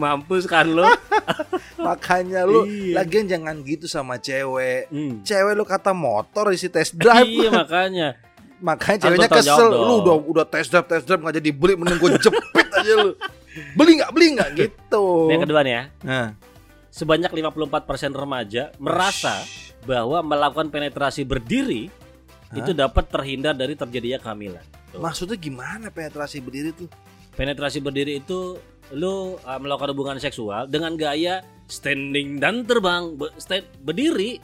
[0.00, 0.88] Mampus kan lo.
[1.86, 2.96] Makanya lu Iya.
[2.96, 4.88] lagian jangan gitu sama cewek.
[4.88, 5.20] Hmm.
[5.20, 7.28] Cewek lu kata motor isi test drive.
[7.28, 8.08] iya makanya.
[8.60, 9.68] Makanya Harus ceweknya kesel.
[9.68, 13.10] Lu udah udah test drive test drive nggak jadi beli mending gue jepit aja lu.
[13.76, 15.04] Beli nggak beli nggak gitu.
[15.28, 15.84] Yang kedua nih ya.
[16.04, 16.28] Nah,
[16.90, 19.46] Sebanyak 54% remaja merasa
[19.86, 21.86] bahwa melakukan penetrasi berdiri
[22.50, 22.58] Hah?
[22.58, 24.64] itu dapat terhindar dari terjadinya kehamilan.
[24.90, 24.98] Tuh.
[24.98, 26.90] maksudnya gimana penetrasi berdiri tuh?
[27.38, 28.58] Penetrasi berdiri itu
[28.90, 34.42] lu uh, melakukan hubungan seksual dengan gaya standing dan terbang, be- stand, berdiri.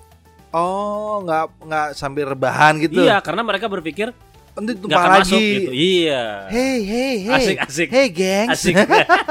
[0.55, 3.03] Oh, nggak nggak sambil rebahan gitu.
[3.03, 4.15] Iya, karena mereka berpikir
[4.57, 5.29] Nanti tumpah lagi.
[5.29, 5.71] masuk gitu.
[5.75, 6.25] Iya.
[6.49, 7.37] Hey, hey, hey.
[7.37, 7.89] Asik asik.
[7.93, 8.57] Hey, gengs.
[8.57, 8.75] Asik.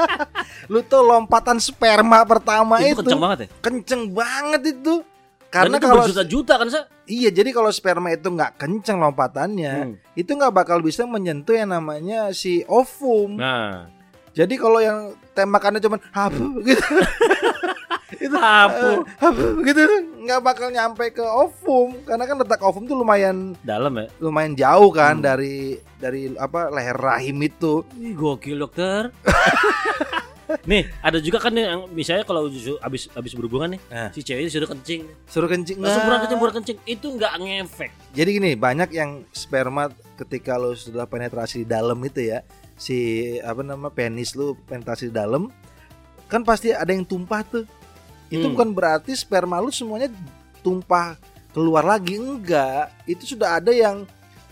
[0.72, 3.48] Lu tuh lompatan sperma pertama itu itu, kenceng banget ya.
[3.58, 4.94] kenceng banget itu.
[5.58, 6.80] Karena kalau berjuta-juta kan, Sa?
[7.04, 9.94] iya, jadi kalau sperma itu nggak kenceng lompatannya, Hmm.
[10.12, 13.36] itu nggak bakal bisa menyentuh yang namanya si ovum.
[13.36, 13.88] Nah,
[14.30, 14.98] Jadi kalau yang
[15.32, 16.84] tembakannya cuman hapu gitu.
[18.18, 18.84] itu Hapu.
[18.86, 19.80] eh, hapu gitu
[20.22, 24.06] nggak bakal nyampe ke ovum karena kan letak ovum tuh lumayan dalam ya.
[24.18, 25.24] lumayan jauh kan Hmm.
[25.24, 25.56] dari
[25.96, 27.80] dari apa leher rahim itu.
[27.96, 29.08] Ih, gokil dokter.
[30.64, 34.08] nih, ada juga kan yang misalnya kalau abis abis berhubungan nih, Eh.
[34.14, 37.90] si cewek disuruh kencing, Suruh kencing langsung Nah, buruan kencing, buruan kencing, itu nggak ngefek.
[38.14, 42.40] Jadi gini, banyak yang sperma ketika lo sudah penetrasi di dalam itu ya,
[42.74, 42.96] si
[43.40, 45.48] apa nama penis lu penetrasi di dalam,
[46.26, 47.64] kan pasti ada yang tumpah tuh.
[48.26, 48.54] Itu Hmm.
[48.58, 50.10] bukan berarti sperma lu semuanya
[50.58, 51.14] tumpah
[51.54, 52.90] keluar lagi enggak.
[53.06, 54.02] Itu sudah ada yang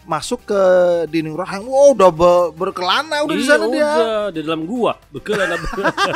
[0.05, 0.61] masuk ke
[1.09, 1.65] dinding rahim.
[1.65, 3.89] Wow, udah be- berkelana udah di Iya, sana dia.
[3.89, 5.61] udah, di dalam gua, bekel anak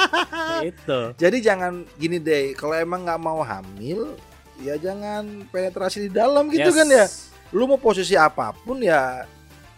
[0.65, 0.99] itu.
[1.17, 4.13] Jadi jangan gini deh, kalau emang nggak mau hamil,
[4.59, 6.77] ya jangan penetrasi di dalam gitu Yes.
[6.77, 7.07] kan ya.
[7.51, 9.25] Lu mau posisi apa pun ya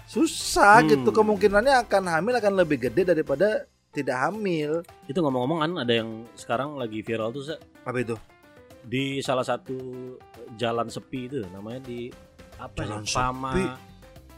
[0.05, 0.91] susah Hmm.
[0.91, 1.11] gitu.
[1.11, 4.83] Kemungkinannya akan hamil akan lebih gede daripada tidak hamil.
[5.07, 8.19] Itu ngomong-ngomong kan ada yang sekarang lagi viral tuh Sa, Apa itu?
[8.81, 9.77] di salah satu
[10.57, 12.09] jalan sepi itu namanya di
[12.57, 13.13] apa Jalan sih?
[13.13, 13.65] Pama sepi?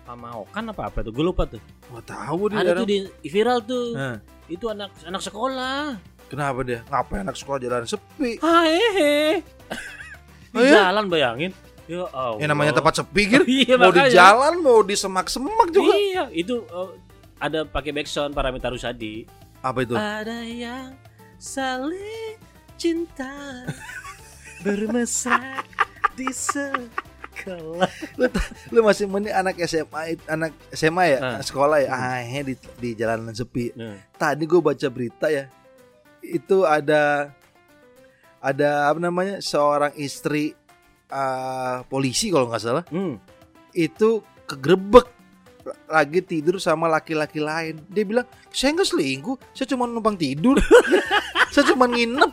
[0.02, 1.12] Pamaokan apa apa tuh?
[1.14, 1.62] Gue lupa tuh.
[1.94, 2.98] Nggak tahu di Ada tuh di
[3.30, 3.86] viral tuh.
[3.94, 4.16] Hah,
[4.50, 5.96] Itu anak anak sekolah.
[6.26, 6.80] Kenapa dia?
[6.90, 8.40] Ngapain anak sekolah jalan sepi?
[8.42, 9.44] Hahehe.
[10.52, 10.90] Di Oh ya?
[10.90, 11.52] jalan bayangin.
[11.86, 12.38] Ya Allah.
[12.40, 13.44] Yang namanya tempat sepi gitu.
[13.62, 15.92] Iya, mau di jalan, mau di semak-semak juga.
[15.94, 16.96] Iya, itu uh,
[17.38, 19.28] ada pakai backsound Paramita Rusadi.
[19.62, 19.94] Apa itu?
[19.94, 20.96] Ada yang
[21.38, 22.38] saling
[22.74, 23.62] cinta
[24.64, 25.62] bermesra
[26.16, 27.11] di sekolah.
[28.74, 31.40] Lu masih meni anak SMA anak SMA ya, Ah.
[31.42, 31.90] sekolah ya.
[31.90, 32.38] Hmm.
[32.38, 33.74] Ah, di di jalanan sepi.
[33.74, 35.50] Nah, tadi gue baca berita ya
[36.22, 37.34] itu ada
[38.38, 40.54] ada apa namanya seorang istri
[41.10, 43.18] uh, polisi kalau nggak salah hmm.
[43.74, 45.06] itu kegerebek
[45.86, 50.58] lagi tidur sama laki-laki lain dia bilang saya nggak selingkuh saya cuma numpang tidur
[51.54, 52.30] saya cuma nginep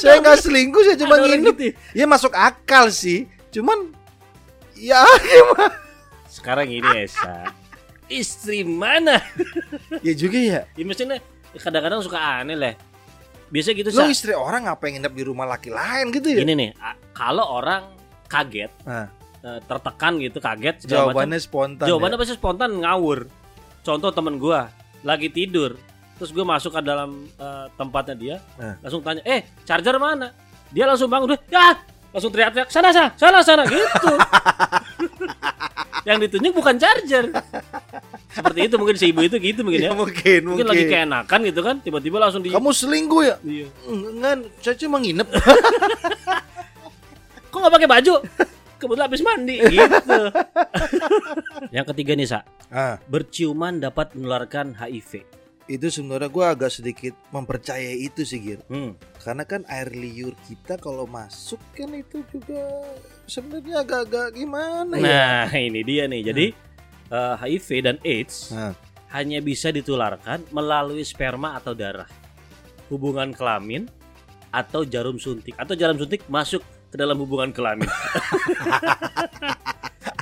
[0.00, 1.76] saya nggak selingkuh saya cuma nginep gitu.
[1.92, 3.92] ya masuk akal sih cuman
[4.76, 5.74] ya gimana
[6.26, 7.46] Sekarang ini Esa.
[8.04, 9.22] Istri mana?
[10.02, 11.18] ya juga ya Ya maksudnya
[11.54, 12.74] kadang-kadang suka aneh lah.
[13.46, 14.10] Biasanya gitu lo Sa.
[14.10, 17.86] istri orang ngapain nginep di rumah laki lain gitu ya Gini nih, a- kalau orang
[18.26, 19.06] kaget, Ah.
[19.40, 22.20] eh, tertekan gitu, kaget segala macam, jawabannya spontan jawabannya ya.
[22.20, 23.18] pasti spontan ngawur.
[23.80, 25.78] Contoh temen gua lagi tidur,
[26.14, 28.74] terus gue masuk ke dalam eh, tempatnya dia, Nah.
[28.80, 30.34] langsung tanya, eh charger mana?
[30.68, 31.78] Dia langsung bangun, udah, ya,
[32.14, 34.14] langsung teriak-teriak, sana sana, sana sana, gitu.
[36.06, 37.32] Yang ditunjuk bukan charger.
[38.28, 39.90] seperti itu mungkin si ibu itu gitu mungkin ya.
[39.90, 43.36] Ya, mungkin, Mungkin lagi keenakan gitu kan, tiba-tiba langsung di Kamu selingkuh ya?
[43.40, 43.66] Iya.
[43.88, 45.24] Enggak, saya cuma nginep.
[47.50, 48.14] Kok nggak pakai baju?
[48.76, 50.18] Kebetulan habis mandi gitu.
[51.72, 52.44] Yang ketiga nih, Sa.
[52.68, 55.24] ah, Berciuman dapat menularkan HIV.
[55.64, 58.60] Itu sebenarnya gua agak sedikit mempercayai itu sih, Gir.
[58.68, 58.96] Hmm.
[59.20, 62.68] Karena kan air liur kita kalau masuk kan itu juga
[63.24, 65.48] sebenarnya agak-agak gimana ya?
[65.48, 66.22] Nah, ini dia nih.
[66.32, 66.46] Jadi
[67.08, 68.76] eh, HIV dan AIDS Nah,
[69.14, 72.10] hanya bisa ditularkan melalui sperma atau darah,
[72.90, 73.86] hubungan kelamin
[74.50, 76.62] atau jarum suntik atau jarum suntik masuk
[76.94, 77.90] ke dalam hubungan kelamin.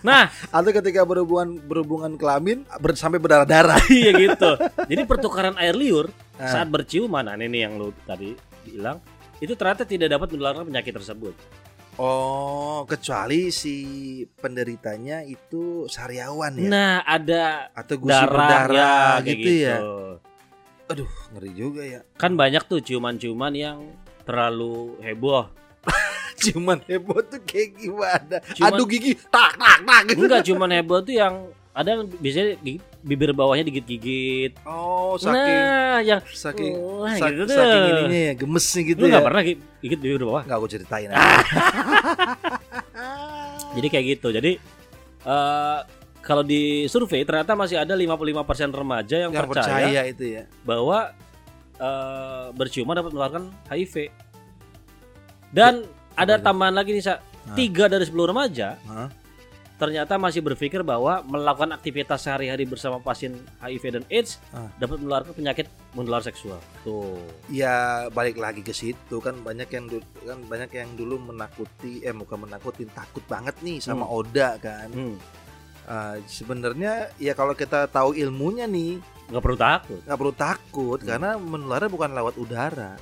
[0.09, 3.77] nah, atau ketika berhubungan berhubungan kelamin ber- sampai berdarah-darah.
[3.93, 4.57] iya gitu.
[4.89, 6.09] Jadi pertukaran air liur
[6.41, 6.49] Ah.
[6.49, 8.33] saat berciuman, nah ini yang lu tadi
[8.65, 8.99] bilang,
[9.39, 11.37] itu ternyata tidak dapat menularkan penyakit tersebut.
[12.01, 13.77] Oh, kecuali si
[14.41, 19.77] penderitanya itu sariawan ya Nah, ada atau gusi darah berdarah ya, kayak gitu, ya.
[19.77, 21.05] gitu.
[21.37, 22.01] Ngeri juga ya.
[22.17, 23.79] Kan banyak tuh ciuman-ciuman yang
[24.25, 25.53] terlalu heboh.
[26.45, 28.37] Cuman heboh tuh kayak gimana?
[28.53, 30.01] Ciuman- Aduh gigi tak tak tak.
[30.11, 31.35] Enggak, ciuman heboh tuh yang
[31.73, 34.61] ada yang biasanya gigit- bibir bawahnya digigit-gigit.
[34.63, 39.13] Oh, saking Nah, yang saking Wah, sak- gitu saking ininya ya gemesnya gitu lu ya.
[39.13, 40.43] nggak pernah gi- gigit bibir bawah?
[40.43, 41.19] Nggak aku ceritain aja.
[43.73, 44.29] Jadi kayak gitu.
[44.31, 44.53] Jadi
[45.23, 45.79] eh
[46.21, 48.07] kalau di survei ternyata masih ada 55%
[48.71, 50.43] remaja yang, Yang percaya, percaya itu ya.
[50.63, 51.11] bahwa
[51.75, 53.95] eh berciuman dapat menularkan HIV.
[55.51, 57.15] Dan ada tambahan lagi nih, Sa.
[57.53, 59.11] Tiga dari 10 remaja Hah?
[59.75, 64.71] ternyata masih berpikir bahwa melakukan aktivitas sehari-hari bersama pasien HIV dan AIDS Ah.
[64.77, 66.63] dapat menularkan penyakit menular seksual.
[66.81, 67.19] Tuh.
[67.49, 69.91] Ya balik lagi ke situ kan banyak yang
[70.23, 74.17] kan banyak yang dulu menakuti eh bukan menakutin takut banget nih sama Hmm.
[74.17, 74.87] Oda kan.
[74.89, 75.19] Hmm,
[75.83, 79.99] Ah, sebenarnya ya kalau kita tahu ilmunya nih nggak perlu takut.
[80.01, 81.09] nggak perlu takut Hmm.
[81.09, 82.95] karena menularnya bukan lewat udara,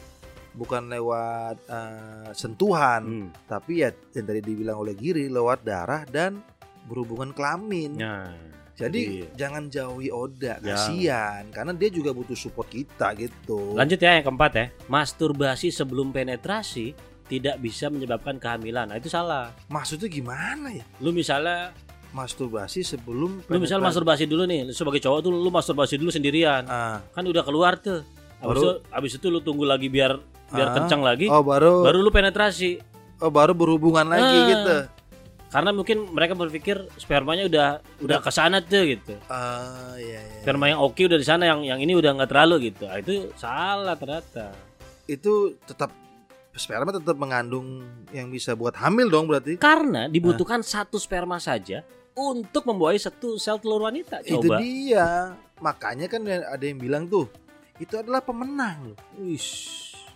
[0.52, 3.28] bukan lewat eh, sentuhan, Hmm.
[3.44, 6.42] tapi ya yang tadi dibilang oleh Giri lewat darah dan
[6.84, 7.94] berhubungan kelamin.
[7.96, 8.32] Nah,
[8.72, 9.28] Jadi iya.
[9.36, 10.64] jangan jauhi Oda, Jangan.
[10.64, 13.76] kasihan karena dia juga butuh support kita gitu.
[13.76, 14.66] lanjut ya yang keempat ya.
[14.88, 18.88] Masturbasi sebelum penetrasi tidak bisa menyebabkan kehamilan.
[18.88, 19.52] Nah, itu salah.
[19.66, 20.82] Maksudnya gimana ya?
[20.96, 21.76] Lu misalnya
[22.10, 23.86] Masturbasi sebelum lu misalnya penetrasi.
[23.86, 26.64] masturbasi dulu nih, lu sebagai cowok tuh lu masturbasi dulu sendirian.
[26.64, 28.02] Ah, Kan udah keluar tuh.
[28.40, 30.16] Baru- itu, habis itu lu tunggu lagi biar
[30.50, 30.74] biar Ah.
[30.76, 31.26] kencang lagi.
[31.26, 32.78] oh baru, Baru lu penetrasi.
[33.18, 34.48] oh baru berhubungan lagi Ah.
[34.48, 34.76] gitu.
[35.50, 39.18] Karena mungkin mereka berpikir spermanya udah udah ke sana tuh gitu.
[39.26, 40.40] Ah, iya, iya.
[40.40, 42.86] Sperma yang oke udah di sana, yang yang ini udah nggak terlalu gitu.
[42.86, 44.54] Nah, itu salah ternyata.
[45.04, 45.90] Itu tetap
[46.52, 49.58] sperma tetap mengandung yang bisa buat hamil dong berarti.
[49.58, 51.82] Karena dibutuhkan satu sperma saja
[52.12, 54.22] untuk membuahi satu sel telur wanita.
[54.22, 54.62] Itu Coba.
[54.62, 55.34] dia.
[55.58, 57.26] Makanya kan ada yang bilang tuh,
[57.76, 58.98] itu adalah pemenang loh.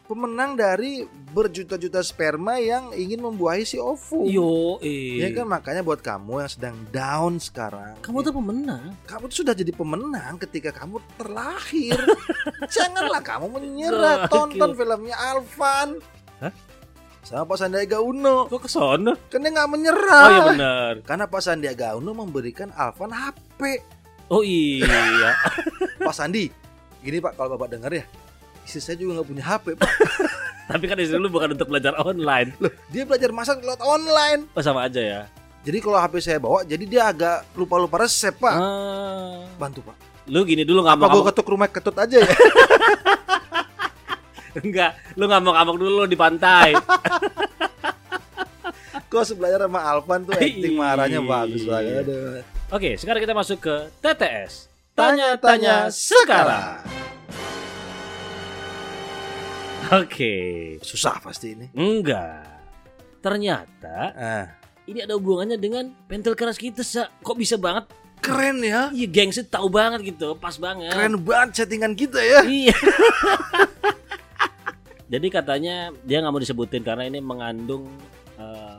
[0.05, 4.29] Pemenang dari berjuta-juta sperma yang ingin membuahi si ovum.
[4.29, 5.25] Yo, eh.
[5.25, 7.97] Ya kan makanya buat kamu yang sedang down sekarang.
[8.05, 8.93] Kamu tuh pemenang.
[9.09, 11.97] kamu tuh sudah jadi pemenang ketika kamu terlahir.
[12.77, 14.29] Janganlah kamu menyerah.
[14.29, 15.97] Tonton filmnya Alvan.
[16.45, 16.53] Hah?
[17.25, 18.45] Sama Pak Sandiaga Uno.
[18.53, 19.17] Kok ke sono?
[19.33, 20.25] Kan dia nggak menyerah.
[20.29, 20.93] Oh iya benar.
[21.01, 23.81] Karena Pak Sandiaga Uno memberikan Alvan HP.
[24.29, 25.33] Oh iya.
[26.05, 26.53] Pak Sandi,
[27.01, 28.05] gini Pak kalau Bapak dengar ya,
[28.65, 29.91] istri saya juga nggak punya HP Pak.
[30.71, 32.57] Tapi kan istri lu bukan untuk belajar online.
[32.57, 34.49] Loh, dia belajar masak lewat online.
[34.57, 35.21] Oh sama aja ya.
[35.65, 38.53] Jadi kalau HP saya bawa, jadi dia agak lupa-lupa resep Pak.
[38.53, 39.45] Ah.
[39.57, 39.97] Bantu Pak.
[40.29, 42.29] Lu gini dulu Apa gue ketuk rumah ketut aja ya?
[44.65, 46.79] Enggak, lu ngamuk-ngamuk dulu di pantai.
[49.11, 52.07] Kok belajar sama Alvan tuh acting marahnya bagus banget.
[52.71, 54.67] Oke, sekarang kita masuk ke TTS.
[54.95, 57.04] Tanya-tanya sekarang.
[59.93, 60.35] Oke.
[60.81, 61.67] Susah pasti ini.
[61.75, 62.49] Enggak.
[63.21, 64.47] Ternyata Ah,
[64.85, 67.09] ini ada hubungannya dengan pentil keras kita, Sa.
[67.21, 67.89] Kok bisa banget?
[68.21, 68.89] keren ya.
[68.89, 70.89] Iya, gengsi tahu banget gitu, pas banget.
[70.89, 72.41] Keren banget settingan kita ya.
[72.41, 72.73] Iya.
[75.13, 77.85] Jadi katanya dia nggak mau disebutin karena ini mengandung
[78.41, 78.74] em,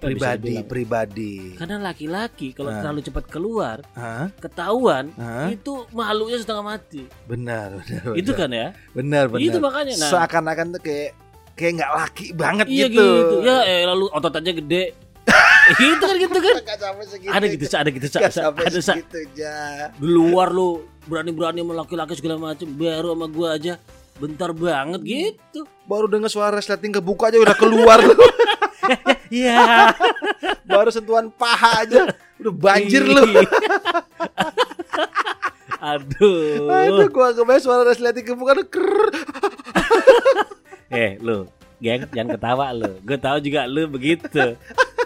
[0.00, 1.34] apa bisa Pribadi, pribadi.
[1.60, 2.80] Karena laki-laki kalau Ah.
[2.80, 4.32] terlalu cepat keluar, Hah?
[4.40, 5.52] ketahuan Hah?
[5.52, 7.04] itu malunya setengah mati.
[7.28, 8.16] Benar, benar.
[8.16, 8.40] Itu benar.
[8.40, 8.68] kan ya?
[8.96, 9.44] Benar, benar.
[9.44, 10.08] Itu makanya nah.
[10.08, 11.10] Seakan-akan tuh kayak
[11.52, 12.96] kayak nggak laki banget iya gitu.
[13.04, 13.36] gitu.
[13.44, 14.84] Ya eh lalu otot aja gede.
[15.76, 16.54] gitu kan gitu kan.
[17.36, 18.94] Ada gitu, Sa, ada gitu, Sa, ada Sa.
[20.00, 23.76] luar lu berani-berani sama laki-laki segala macam, baru sama gua aja
[24.16, 25.68] bentar banget gitu.
[25.84, 28.00] Baru dengar suara resleting kebuka aja udah keluar.
[29.30, 29.94] Iya.
[30.66, 33.22] Baru sentuhan paha aja udah banjir lu.
[35.80, 36.68] Aduh.
[36.68, 39.10] Aduh, gua kebayang suara resleting ke lu krrr.
[40.90, 41.46] Eh, lu,
[41.78, 42.98] geng, jangan ketawa lu.
[43.06, 44.58] Gue tahu juga lu begitu.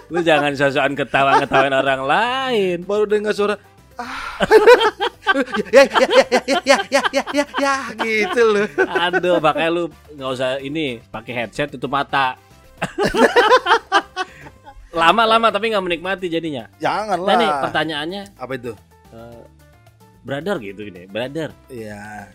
[0.08, 2.80] Lu jangan sosokan ketawa-ketawain orang lain.
[2.88, 3.60] baru dengar suara
[4.00, 4.40] ah.
[5.76, 8.66] ya, ya, ya, ya, ya, ya, ya, ya, ya, ya, gitu loh.
[8.80, 9.84] Aduh, makanya lu
[10.16, 12.40] nggak usah ini pakai headset tutup mata.
[14.94, 16.70] Lama-lama tapi nggak menikmati jadinya.
[16.78, 17.26] Janganlah.
[17.26, 18.72] Nah nih pertanyaannya, Apa itu?
[19.10, 19.42] eh,
[20.22, 22.30] brother gitu ini, brother, Ya.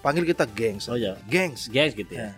[0.00, 0.88] Panggil kita gengs.
[0.88, 1.12] Oh, iya.
[1.28, 1.68] Gengs.
[1.68, 2.28] guys gitu ya.
[2.28, 2.30] Ya.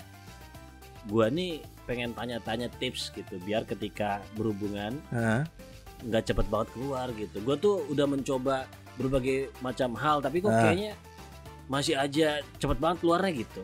[1.06, 4.98] Gua nih pengen tanya-tanya tips gitu, biar ketika berhubungan
[6.02, 7.38] nggak cepet banget keluar gitu.
[7.42, 8.66] Gue tuh udah mencoba
[8.98, 10.98] berbagai macam hal, tapi kok kayaknya
[11.70, 13.62] masih aja cepet banget keluarnya gitu.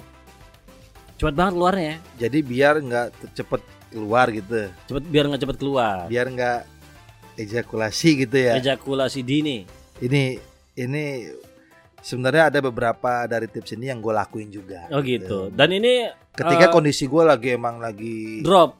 [1.19, 1.97] Cepet banget keluarnya, ya.
[2.23, 4.71] Jadi biar nggak cepet keluar gitu.
[4.87, 5.97] cepet biar nggak cepet keluar.
[6.07, 6.59] Biar nggak
[7.37, 8.55] ejakulasi gitu ya.
[8.57, 9.67] Ejakulasi dini.
[9.99, 10.39] ini
[10.75, 11.27] ini
[11.99, 14.87] sebenarnya ada beberapa dari tips ini yang gue lakuin juga.
[14.95, 15.51] Oh gitu.
[15.51, 18.79] Dan ini Ketika eh, kondisi gue lagi emang lagi drop.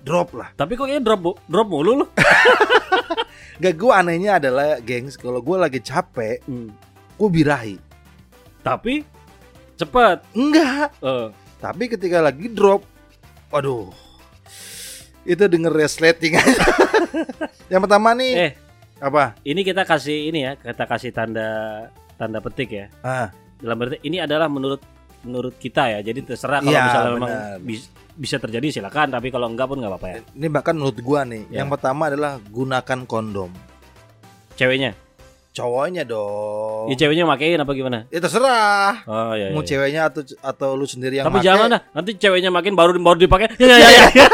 [0.00, 0.48] drop lah.
[0.56, 2.08] Tapi kok kayaknya drop drop mulu loh.
[3.62, 6.72] Gak gue anehnya adalah gengs kalau gue lagi capek Hmm.
[7.14, 7.76] gue birahi.
[8.64, 9.04] Tapi
[9.76, 10.24] cepet.
[10.32, 10.96] Enggak.
[10.98, 11.28] Eh,
[11.64, 12.84] Tapi ketika lagi drop,
[13.48, 13.88] waduh,
[15.24, 16.36] itu denger resleting
[17.72, 18.52] yang pertama nih eh,
[19.00, 19.32] apa?
[19.40, 21.48] ini kita kasih ini ya, kita kasih tanda
[22.14, 22.86] tanda petik ya.
[23.00, 24.84] Ah, Dalam berarti ini adalah menurut
[25.24, 26.04] menurut kita ya.
[26.04, 27.56] Jadi terserah kalau Iya, misalnya memang benar.
[27.64, 29.08] bis- bisa terjadi silakan.
[29.10, 30.18] Tapi kalau enggak pun nggak apa-apa ya.
[30.36, 31.64] ini bahkan menurut gua nih, Ya.
[31.64, 33.48] yang pertama adalah gunakan kondom.
[34.54, 34.92] Ceweknya,
[35.54, 36.90] Cowoknya dong.
[36.90, 38.10] ya ceweknya makein apa gimana?
[38.10, 39.06] Ya terserah.
[39.06, 39.48] Oh iya.
[39.48, 39.68] iya, Mau iya.
[39.70, 43.22] ceweknya atau atau lu sendiri yang Tapi make, jangan dah, nanti ceweknya makin baru baru
[43.22, 43.54] dipakai.
[43.62, 44.04] Ya ya ya.
[44.12, 44.26] ya.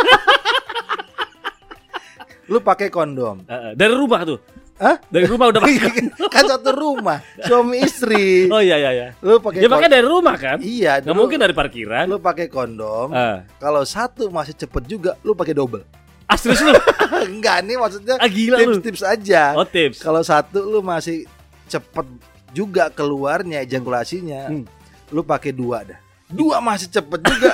[2.49, 3.45] lu pakai kondom.
[3.45, 4.41] Eh, eh, Dari rumah tuh.
[4.81, 4.97] Hah?
[5.07, 6.09] Dari rumah udah pakai.
[6.35, 8.49] kan satu rumah, suami istri.
[8.55, 9.07] Oh iya iya iya.
[9.21, 10.57] Lu pakai kon- pakai dari rumah kan?
[10.57, 12.05] Iya, Nggak dulu mungkin dari parkiran.
[12.09, 13.13] lu pakai kondom.
[13.13, 13.45] Ah.
[13.61, 15.85] Kalau satu masih cepet juga, lu pakai double.
[16.31, 16.71] Ah, serius lu?
[17.31, 18.79] Enggak, nih maksudnya Ah gila lu.
[18.79, 19.43] tips-tips aja.
[19.53, 19.99] Oh tips.
[19.99, 21.27] Kalau satu lu masih
[21.67, 22.07] cepet
[22.51, 24.65] juga keluarnya ejakulasinya, Hmm.
[25.11, 25.99] lu pakai dua dah.
[26.31, 27.53] Dua masih cepet juga,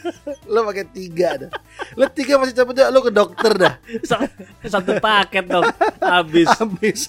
[0.52, 1.50] lu pakai tiga dah.
[1.92, 3.74] Lu tiga masih cepet juga, lu ke dokter dah.
[4.00, 4.24] Sa-
[4.64, 5.68] Satu paket dong.
[6.00, 6.48] Habis.
[6.56, 7.00] Habis,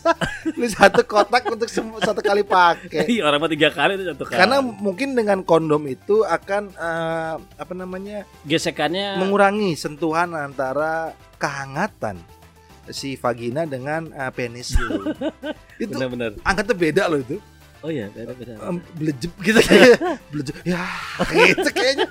[0.54, 3.08] lu satu kotak untuk satu kali pakai.
[3.08, 4.40] Iya, orang mah tiga kali itu satu kali.
[4.40, 12.20] Karena mungkin dengan kondom itu akan eh, apa namanya gesekannya mengurangi sentuhan antara kehangatan
[12.86, 15.16] si vagina dengan eh, penis lu.
[15.84, 16.36] itu benar-benar.
[16.44, 17.40] angkatnya beda loh itu.
[17.86, 18.54] Oh iya, beda beda.
[18.58, 20.02] Em, belejep gitu kayak
[20.34, 20.82] belejep ya
[21.30, 22.08] gitu kayaknya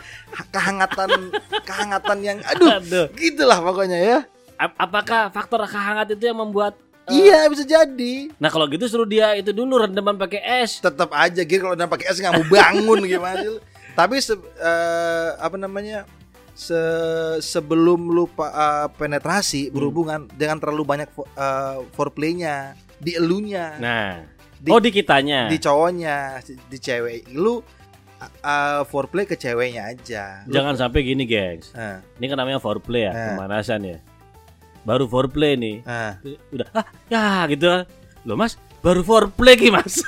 [0.49, 1.11] kehangatan
[1.61, 3.07] kehangatan yang aduh Aduh.
[3.13, 4.19] gitulah pokoknya ya
[4.55, 9.35] Ap- Apakah faktor kehangat itu yang membuat iya bisa jadi Nah, kalau gitu suruh dia
[9.35, 10.79] itu dulu rendaman pakai es.
[10.79, 13.59] tetap aja gitu kalau udah pakai es nggak mau bangun gimana sih
[13.93, 16.07] tapi se- eh, apa namanya
[16.55, 16.79] se-
[17.41, 24.15] sebelum lu pa- eh, penetrasi berhubungan jangan terlalu banyak eh, foreplaynya di elunya Nah.
[24.65, 25.47] Di- oh, di kitanya.
[25.47, 27.61] di cowoknya di cewek lu
[28.41, 31.69] uh, foreplay ke ceweknya aja Lu- Jangan sampai gini, gengs.
[31.71, 33.37] Nah, Ini kan namanya foreplay ya, Nah.
[33.37, 33.99] pemanasan ya.
[34.83, 35.77] Baru foreplay nih.
[35.81, 36.17] nah.
[36.49, 37.69] Udah ah ya gitu.
[38.25, 40.01] Loh, Mas, baru foreplay ki, Mas.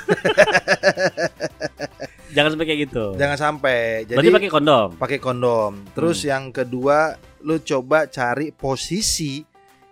[2.27, 3.05] Jangan sampai kayak gitu.
[3.15, 4.87] jangan sampai jadi Berarti pakai kondom.
[4.95, 9.41] pakai kondom terus yang kedua lu coba cari posisi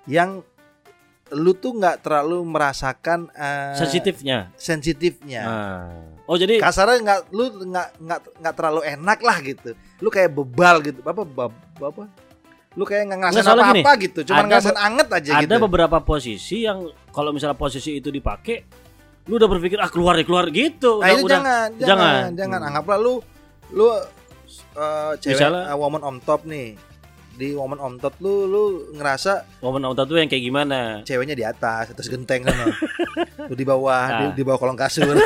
[0.05, 0.43] yang
[1.27, 4.53] lu tuh nggak terlalu merasakan uh, Sensitifnya.
[4.55, 5.89] sensitifnya Nah.
[6.25, 10.81] Oh, jadi kasarnya nggak lu nggak nggak nggak terlalu enak lah gitu lu kayak bebal
[10.81, 11.21] gitu apa
[11.79, 12.03] apa
[12.73, 15.63] lu kayak nggak ngerasain soalnya apa apa gitu cuma ada ngerasain anget aja ada gitu
[15.63, 18.65] beberapa posisi yang kalau misalnya posisi itu dipakai
[19.25, 21.33] lu udah berpikir ah keluar deh keluar gitu Nah udah, itu udah.
[21.35, 21.89] jangan, jangan.
[21.89, 22.59] jangan, jangan.
[22.59, 22.67] Hmm.
[22.69, 23.13] Anggaplah lu,
[23.71, 24.01] lu uh,
[25.17, 26.77] cewek Misalnya- uh, woman on top nih.
[27.35, 31.43] Di woman on top lu, lu ngerasa momen auto tuh yang kayak gimana ceweknya di
[31.43, 32.55] atas, atas genteng kan.
[33.45, 34.19] lu di bawah, Nah.
[34.31, 35.11] di, di bawah kolong kasur.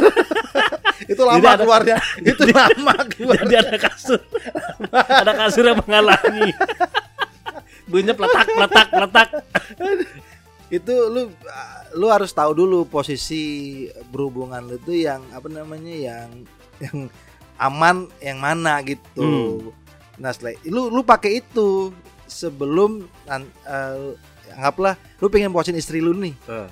[1.12, 1.98] itu lama Jadi ada- keluarnya.
[2.20, 3.40] itu lama keluar.
[3.40, 4.20] jadi ada kasur
[4.92, 6.52] ada kasur yang menghalangi
[7.86, 9.28] bunyinya peletak peletak peletak
[10.70, 11.22] itu lu
[11.94, 13.42] lu harus tahu dulu posisi
[14.08, 16.30] berhubungan lu tuh yang apa namanya yang
[16.78, 16.98] yang
[17.58, 19.20] aman yang mana gitu.
[19.20, 19.74] Hmm.
[20.20, 21.96] Nah, setelah lu lu pakai itu
[22.28, 24.14] sebelum eh,
[24.54, 26.36] anggaplah lu pengen puasin istri lu nih.
[26.48, 26.70] Eh.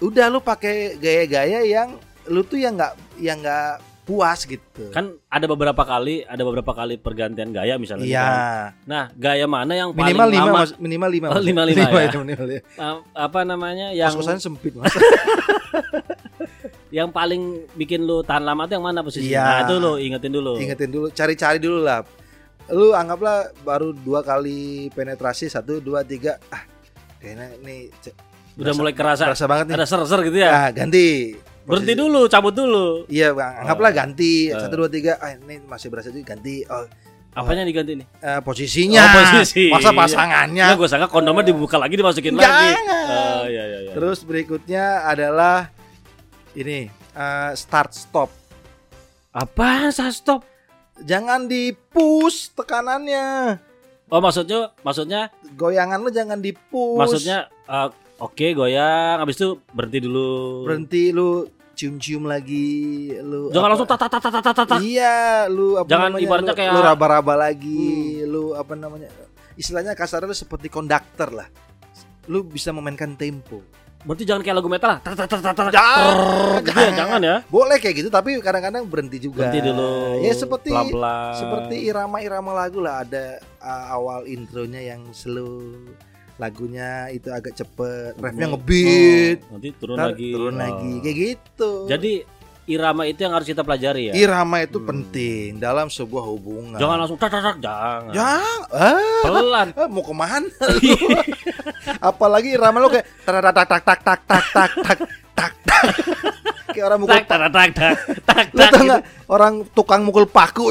[0.00, 4.90] Udah lu pakai gaya-gaya yang lu tuh yang nggak yang nggak puas gitu.
[4.90, 8.26] kan ada beberapa kali ada beberapa kali pergantian gaya misalnya Iya.
[8.26, 8.90] gitu.
[8.90, 11.26] nah gaya mana yang paling Minimal lima lama mas, minimal lima.
[11.30, 11.44] Oh, Mas.
[11.46, 12.10] lima, lima ya.
[12.18, 12.60] minimal ya.
[12.82, 14.90] uh, apa namanya yang Kos-kosannya sempit mas.
[16.90, 19.30] yang paling bikin lu tahan lama tuh yang mana posisinya?
[19.30, 19.46] Iya.
[19.46, 20.52] Nah, itu lu ingetin dulu.
[20.58, 22.02] Ingetin dulu, cari-cari dulu lah.
[22.70, 26.38] Lu anggaplah baru dua kali penetrasi satu, dua, tiga.
[26.48, 26.62] Ah,
[27.18, 27.58] kayaknya
[27.98, 28.14] ce-
[28.54, 29.74] Udah mulai kerasa berasa banget nih.
[29.74, 30.50] ada ser-ser gitu ya.
[30.50, 31.34] Ah, ganti.
[31.60, 33.06] Berhenti dulu, cabut dulu.
[33.06, 33.62] Iya, bang.
[33.62, 34.54] Anggaplah ganti Eh.
[34.54, 35.16] satu, dua, tiga.
[35.16, 36.62] Ah, ini masih berasa juga ganti.
[36.66, 36.86] Oh,
[37.30, 38.06] Apanya diganti nih?
[38.18, 39.00] eh, posisinya.
[39.00, 39.70] Oh, posisi.
[39.70, 40.64] Masa pasangannya.
[40.64, 42.42] Nah, gue sangka kondomnya dibuka lagi dimasukin Jangan.
[42.42, 42.68] lagi.
[43.06, 43.92] Oh, iya iya iya.
[43.94, 45.70] Terus berikutnya adalah
[46.52, 48.30] ini eh, start stop.
[49.30, 50.42] apa saya stop?
[51.00, 53.56] Jangan di push tekanannya.
[54.06, 56.98] Oh, maksudnya maksudnya Goyangan lu jangan di push.
[56.98, 60.66] maksudnya eh, oke goyang habis itu berhenti dulu.
[60.66, 64.78] berhenti lu cium-cium lagi lu Jangan apa- langsung tak tak tak, tak.
[64.80, 66.26] Iya, lu apa Jangan namanya?
[66.26, 66.76] ibaratnya lu, kayak- Hmm.
[66.76, 67.88] lu raba-raba lagi,
[68.24, 69.08] lu apa namanya?
[69.54, 71.48] Istilahnya kasarnya lu seperti konduktor lah.
[72.26, 73.62] Lu bisa memainkan tempo.
[74.00, 74.98] Berarti jangan kayak lagu metal lah.
[75.02, 76.92] Jangan, Trrrr, gitu ya, jangan.
[76.96, 77.36] jangan ya.
[77.46, 79.44] Boleh kayak gitu tapi kadang-kadang berhenti juga.
[79.44, 79.92] Berhenti dulu.
[80.20, 81.32] Ya seperti pelan-pelan.
[81.36, 83.24] seperti irama-irama lagu lah ada
[83.58, 85.76] uh, awal intronya yang slow
[86.36, 90.30] lagunya itu agak cepet refnya Oh, ngebeat nanti turun ntar lagi.
[90.32, 90.58] turun Oh.
[90.58, 92.12] lagi kayak gitu Jadi
[92.66, 94.12] irama itu yang harus kita pelajari ya.
[94.16, 94.88] irama itu Hmm.
[94.88, 98.08] penting dalam sebuah hubungan Jangan langsung tak tak tak jangan.
[98.10, 99.68] jangan ah, Pelan.
[99.76, 100.48] ah, mau ke mana?
[101.98, 104.98] apalagi irama lu kayak tak tak tak tak tak tak tak tak tak
[105.32, 105.84] tak tak
[106.70, 108.44] kayak orang mukul Tak tak tak tak tak tak.
[108.46, 108.86] lu tak, tau gitu.
[108.86, 110.64] nggak orang tukang mukul paku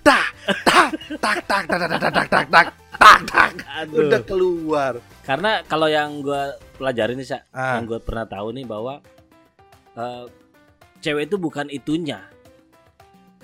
[0.00, 0.26] tak
[0.64, 2.66] tak tak tak tak tak tak tak tak tak
[2.98, 4.04] tak tak Aduh.
[4.04, 4.92] udah keluar
[5.22, 6.42] Karena kalau yang gue
[6.74, 7.76] pelajarin nih, Sa, Ah.
[7.76, 8.98] yang gue pernah tahu nih bahwa
[9.92, 10.24] eh,
[10.98, 12.24] cewek itu bukan itunya.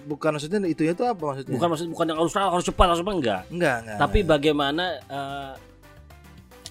[0.02, 3.12] bukan maksudnya itu itu apa maksudnya Bukan maksud bukan yang harus harus cepat harus apa
[3.12, 3.42] enggak.
[3.48, 5.52] enggak enggak Tapi bagaimana eh,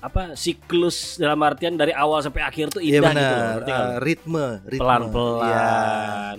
[0.03, 3.71] apa siklus dalam artian dari awal sampai akhir tuh iya indah gitu loh, ngerti?
[3.71, 6.35] Ah, ritme ritme pelan-pelan.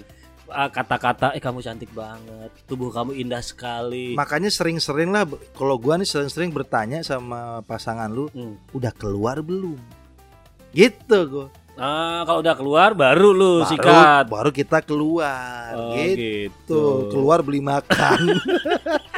[0.47, 4.13] Ah, kata-kata eh kamu cantik banget, tubuh kamu indah sekali.
[4.13, 8.61] makanya sering-sering lah kalau gua nih sering-sering bertanya sama pasangan lu Hmm.
[8.71, 9.81] udah keluar belum
[10.71, 14.25] gitu gua Ah, kalau udah keluar baru lu baru, sikat.
[14.29, 16.23] baru kita keluar Oh, gitu
[16.55, 16.83] gitu.
[17.11, 18.39] keluar beli makan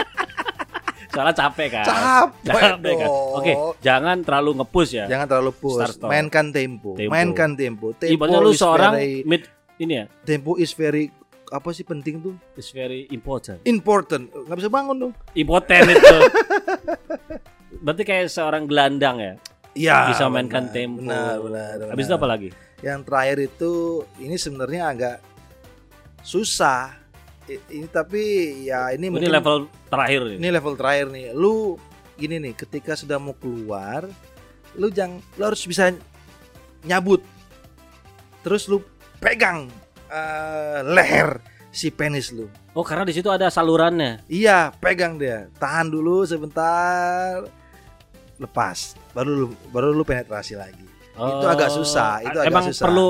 [1.09, 1.85] Soalnya capek kan.
[1.87, 3.09] capek, Capek kan.
[3.11, 5.05] Oke, jangan terlalu ngepush ya.
[5.07, 6.95] jangan terlalu push mainkan tempo.
[6.95, 7.11] Tempo.
[7.11, 9.43] mainkan tempo tempo Ibaratnya lu seorang very, mid
[9.77, 11.11] ini ya, tempo is very
[11.47, 13.63] apa sih penting tuh is very important.
[13.63, 16.17] important nggak bisa bangun dong Impoten itu.
[17.85, 19.35] Berarti kayak seorang gelandang ya.
[19.77, 21.05] Iya Bisa mainkan benar, tempo.
[21.05, 22.21] benar, benar, Habis itu benar.
[22.21, 22.51] apa lagi?
[22.77, 23.73] yang terakhir itu
[24.19, 25.17] ini sebenarnya agak
[26.21, 26.93] susah
[27.47, 28.23] ini tapi
[28.65, 29.57] ya ini Ini mungkin level
[29.87, 30.37] terakhir nih.
[30.37, 31.25] ini level terakhir nih.
[31.31, 31.79] Lu
[32.15, 34.09] gini nih ketika sudah mau keluar
[34.75, 35.95] lu jangan lu harus bisa
[36.83, 37.23] nyabut.
[38.41, 38.83] Terus lu
[39.17, 39.71] pegang
[40.07, 42.47] eh, leher si penis lu.
[42.73, 44.27] Oh, karena di situ ada salurannya.
[44.27, 45.49] iya pegang dia.
[45.57, 47.41] Tahan dulu sebentar
[48.37, 48.95] lepas.
[49.13, 50.85] Baru lu baru lu penetrasi lagi.
[51.17, 52.85] Itu agak susah, itu agak Emang susah.
[52.85, 53.09] perlu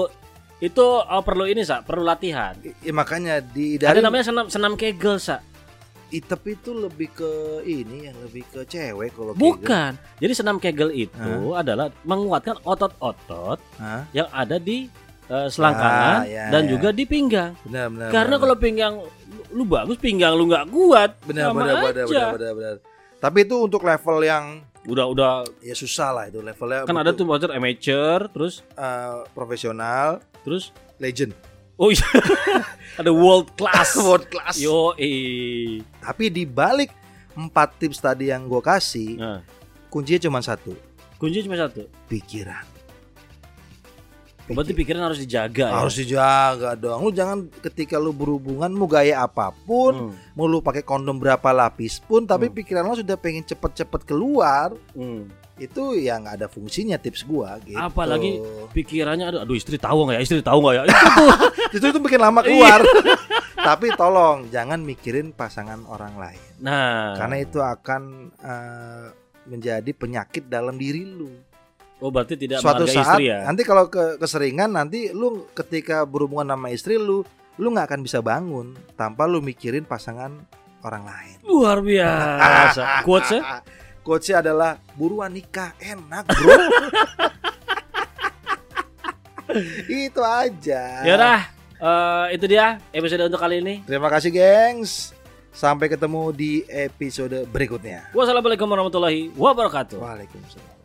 [0.56, 2.56] itu oh, perlu ini sa, perlu latihan.
[2.80, 5.44] I- makanya di Ada dari namanya senam senam kegel sa.
[6.08, 9.98] I- tapi itu lebih ke ini yang lebih ke cewek kalau Bukan.
[10.16, 13.58] Jadi senam kegel itu adalah menguatkan otot-otot
[14.10, 14.88] yang ada di
[15.26, 16.70] eh, selangkangan Ah, ya, dan ya.
[16.70, 17.52] juga di pinggang.
[17.62, 18.42] benar benar Karena benar.
[18.46, 18.94] kalau pinggang
[19.50, 21.10] lu- bagus, pinggang lu nggak kuat.
[21.20, 22.06] benar sama benar benar aja.
[22.06, 22.76] benar benar benar
[23.16, 27.26] tapi itu untuk level yang Udah udah ya susah lah itu levelnya kan ada tuh
[27.26, 30.70] voucher amateur, terus eh, profesional terus?
[31.02, 31.34] Legend.
[31.74, 32.06] Oh iya.
[33.02, 33.98] Ada world class.
[34.06, 34.54] world class.
[34.56, 34.94] Yo
[35.98, 36.94] tapi di balik
[37.34, 39.38] empat tips tadi yang gue kasih Nah,
[39.90, 40.72] kuncinya cuma satu.
[41.18, 41.84] Kunci cuma satu.
[42.06, 42.75] pikiran
[44.48, 45.74] Berarti pikiran harus dijaga ya.
[45.76, 50.58] harus dijaga dong lu jangan ketika lu berhubungan mau gaya apa pun Hmm, mau lu
[50.58, 52.54] pakai kondom berapa lapis pun tapi Hmm.
[52.54, 55.26] pikiran lo sudah pengen cepet-cepet keluar hmm.
[55.56, 58.38] itu ya nggak ada fungsinya tips gua gitu Apalagi
[58.76, 60.22] Pikirannya aduh, aduh istri tahu nggak ya?
[60.22, 60.82] Istri tahu nggak ya?
[61.66, 61.88] Itu tuh.
[61.88, 62.80] itu bikin lama keluar
[63.66, 68.02] tapi tolong jangan mikirin pasangan orang lain Nah, karena itu akan
[68.38, 69.06] eh,
[69.44, 71.30] menjadi penyakit dalam diri lu
[72.00, 73.44] oh berarti tidak suatu saat istri ya?
[73.46, 77.24] nanti kalau ke keseringan nanti lu ketika berhubungan sama istri lu
[77.56, 80.44] lu nggak akan bisa bangun tanpa lu mikirin pasangan
[80.84, 82.82] orang lain Luar biasa.
[83.06, 83.64] Quotesnya?
[84.04, 86.52] Quotesnya adalah buruan nikah enak bro.
[90.04, 90.82] itu aja.
[91.00, 91.40] Yaudah,
[91.80, 93.80] eh, itu dia episode untuk kali ini.
[93.88, 95.16] Terima kasih gengs.
[95.56, 98.12] Sampai ketemu di episode berikutnya.
[98.12, 99.96] Wassalamualaikum warahmatullahi wabarakatuh.
[99.96, 100.76] Waalaikumsalam.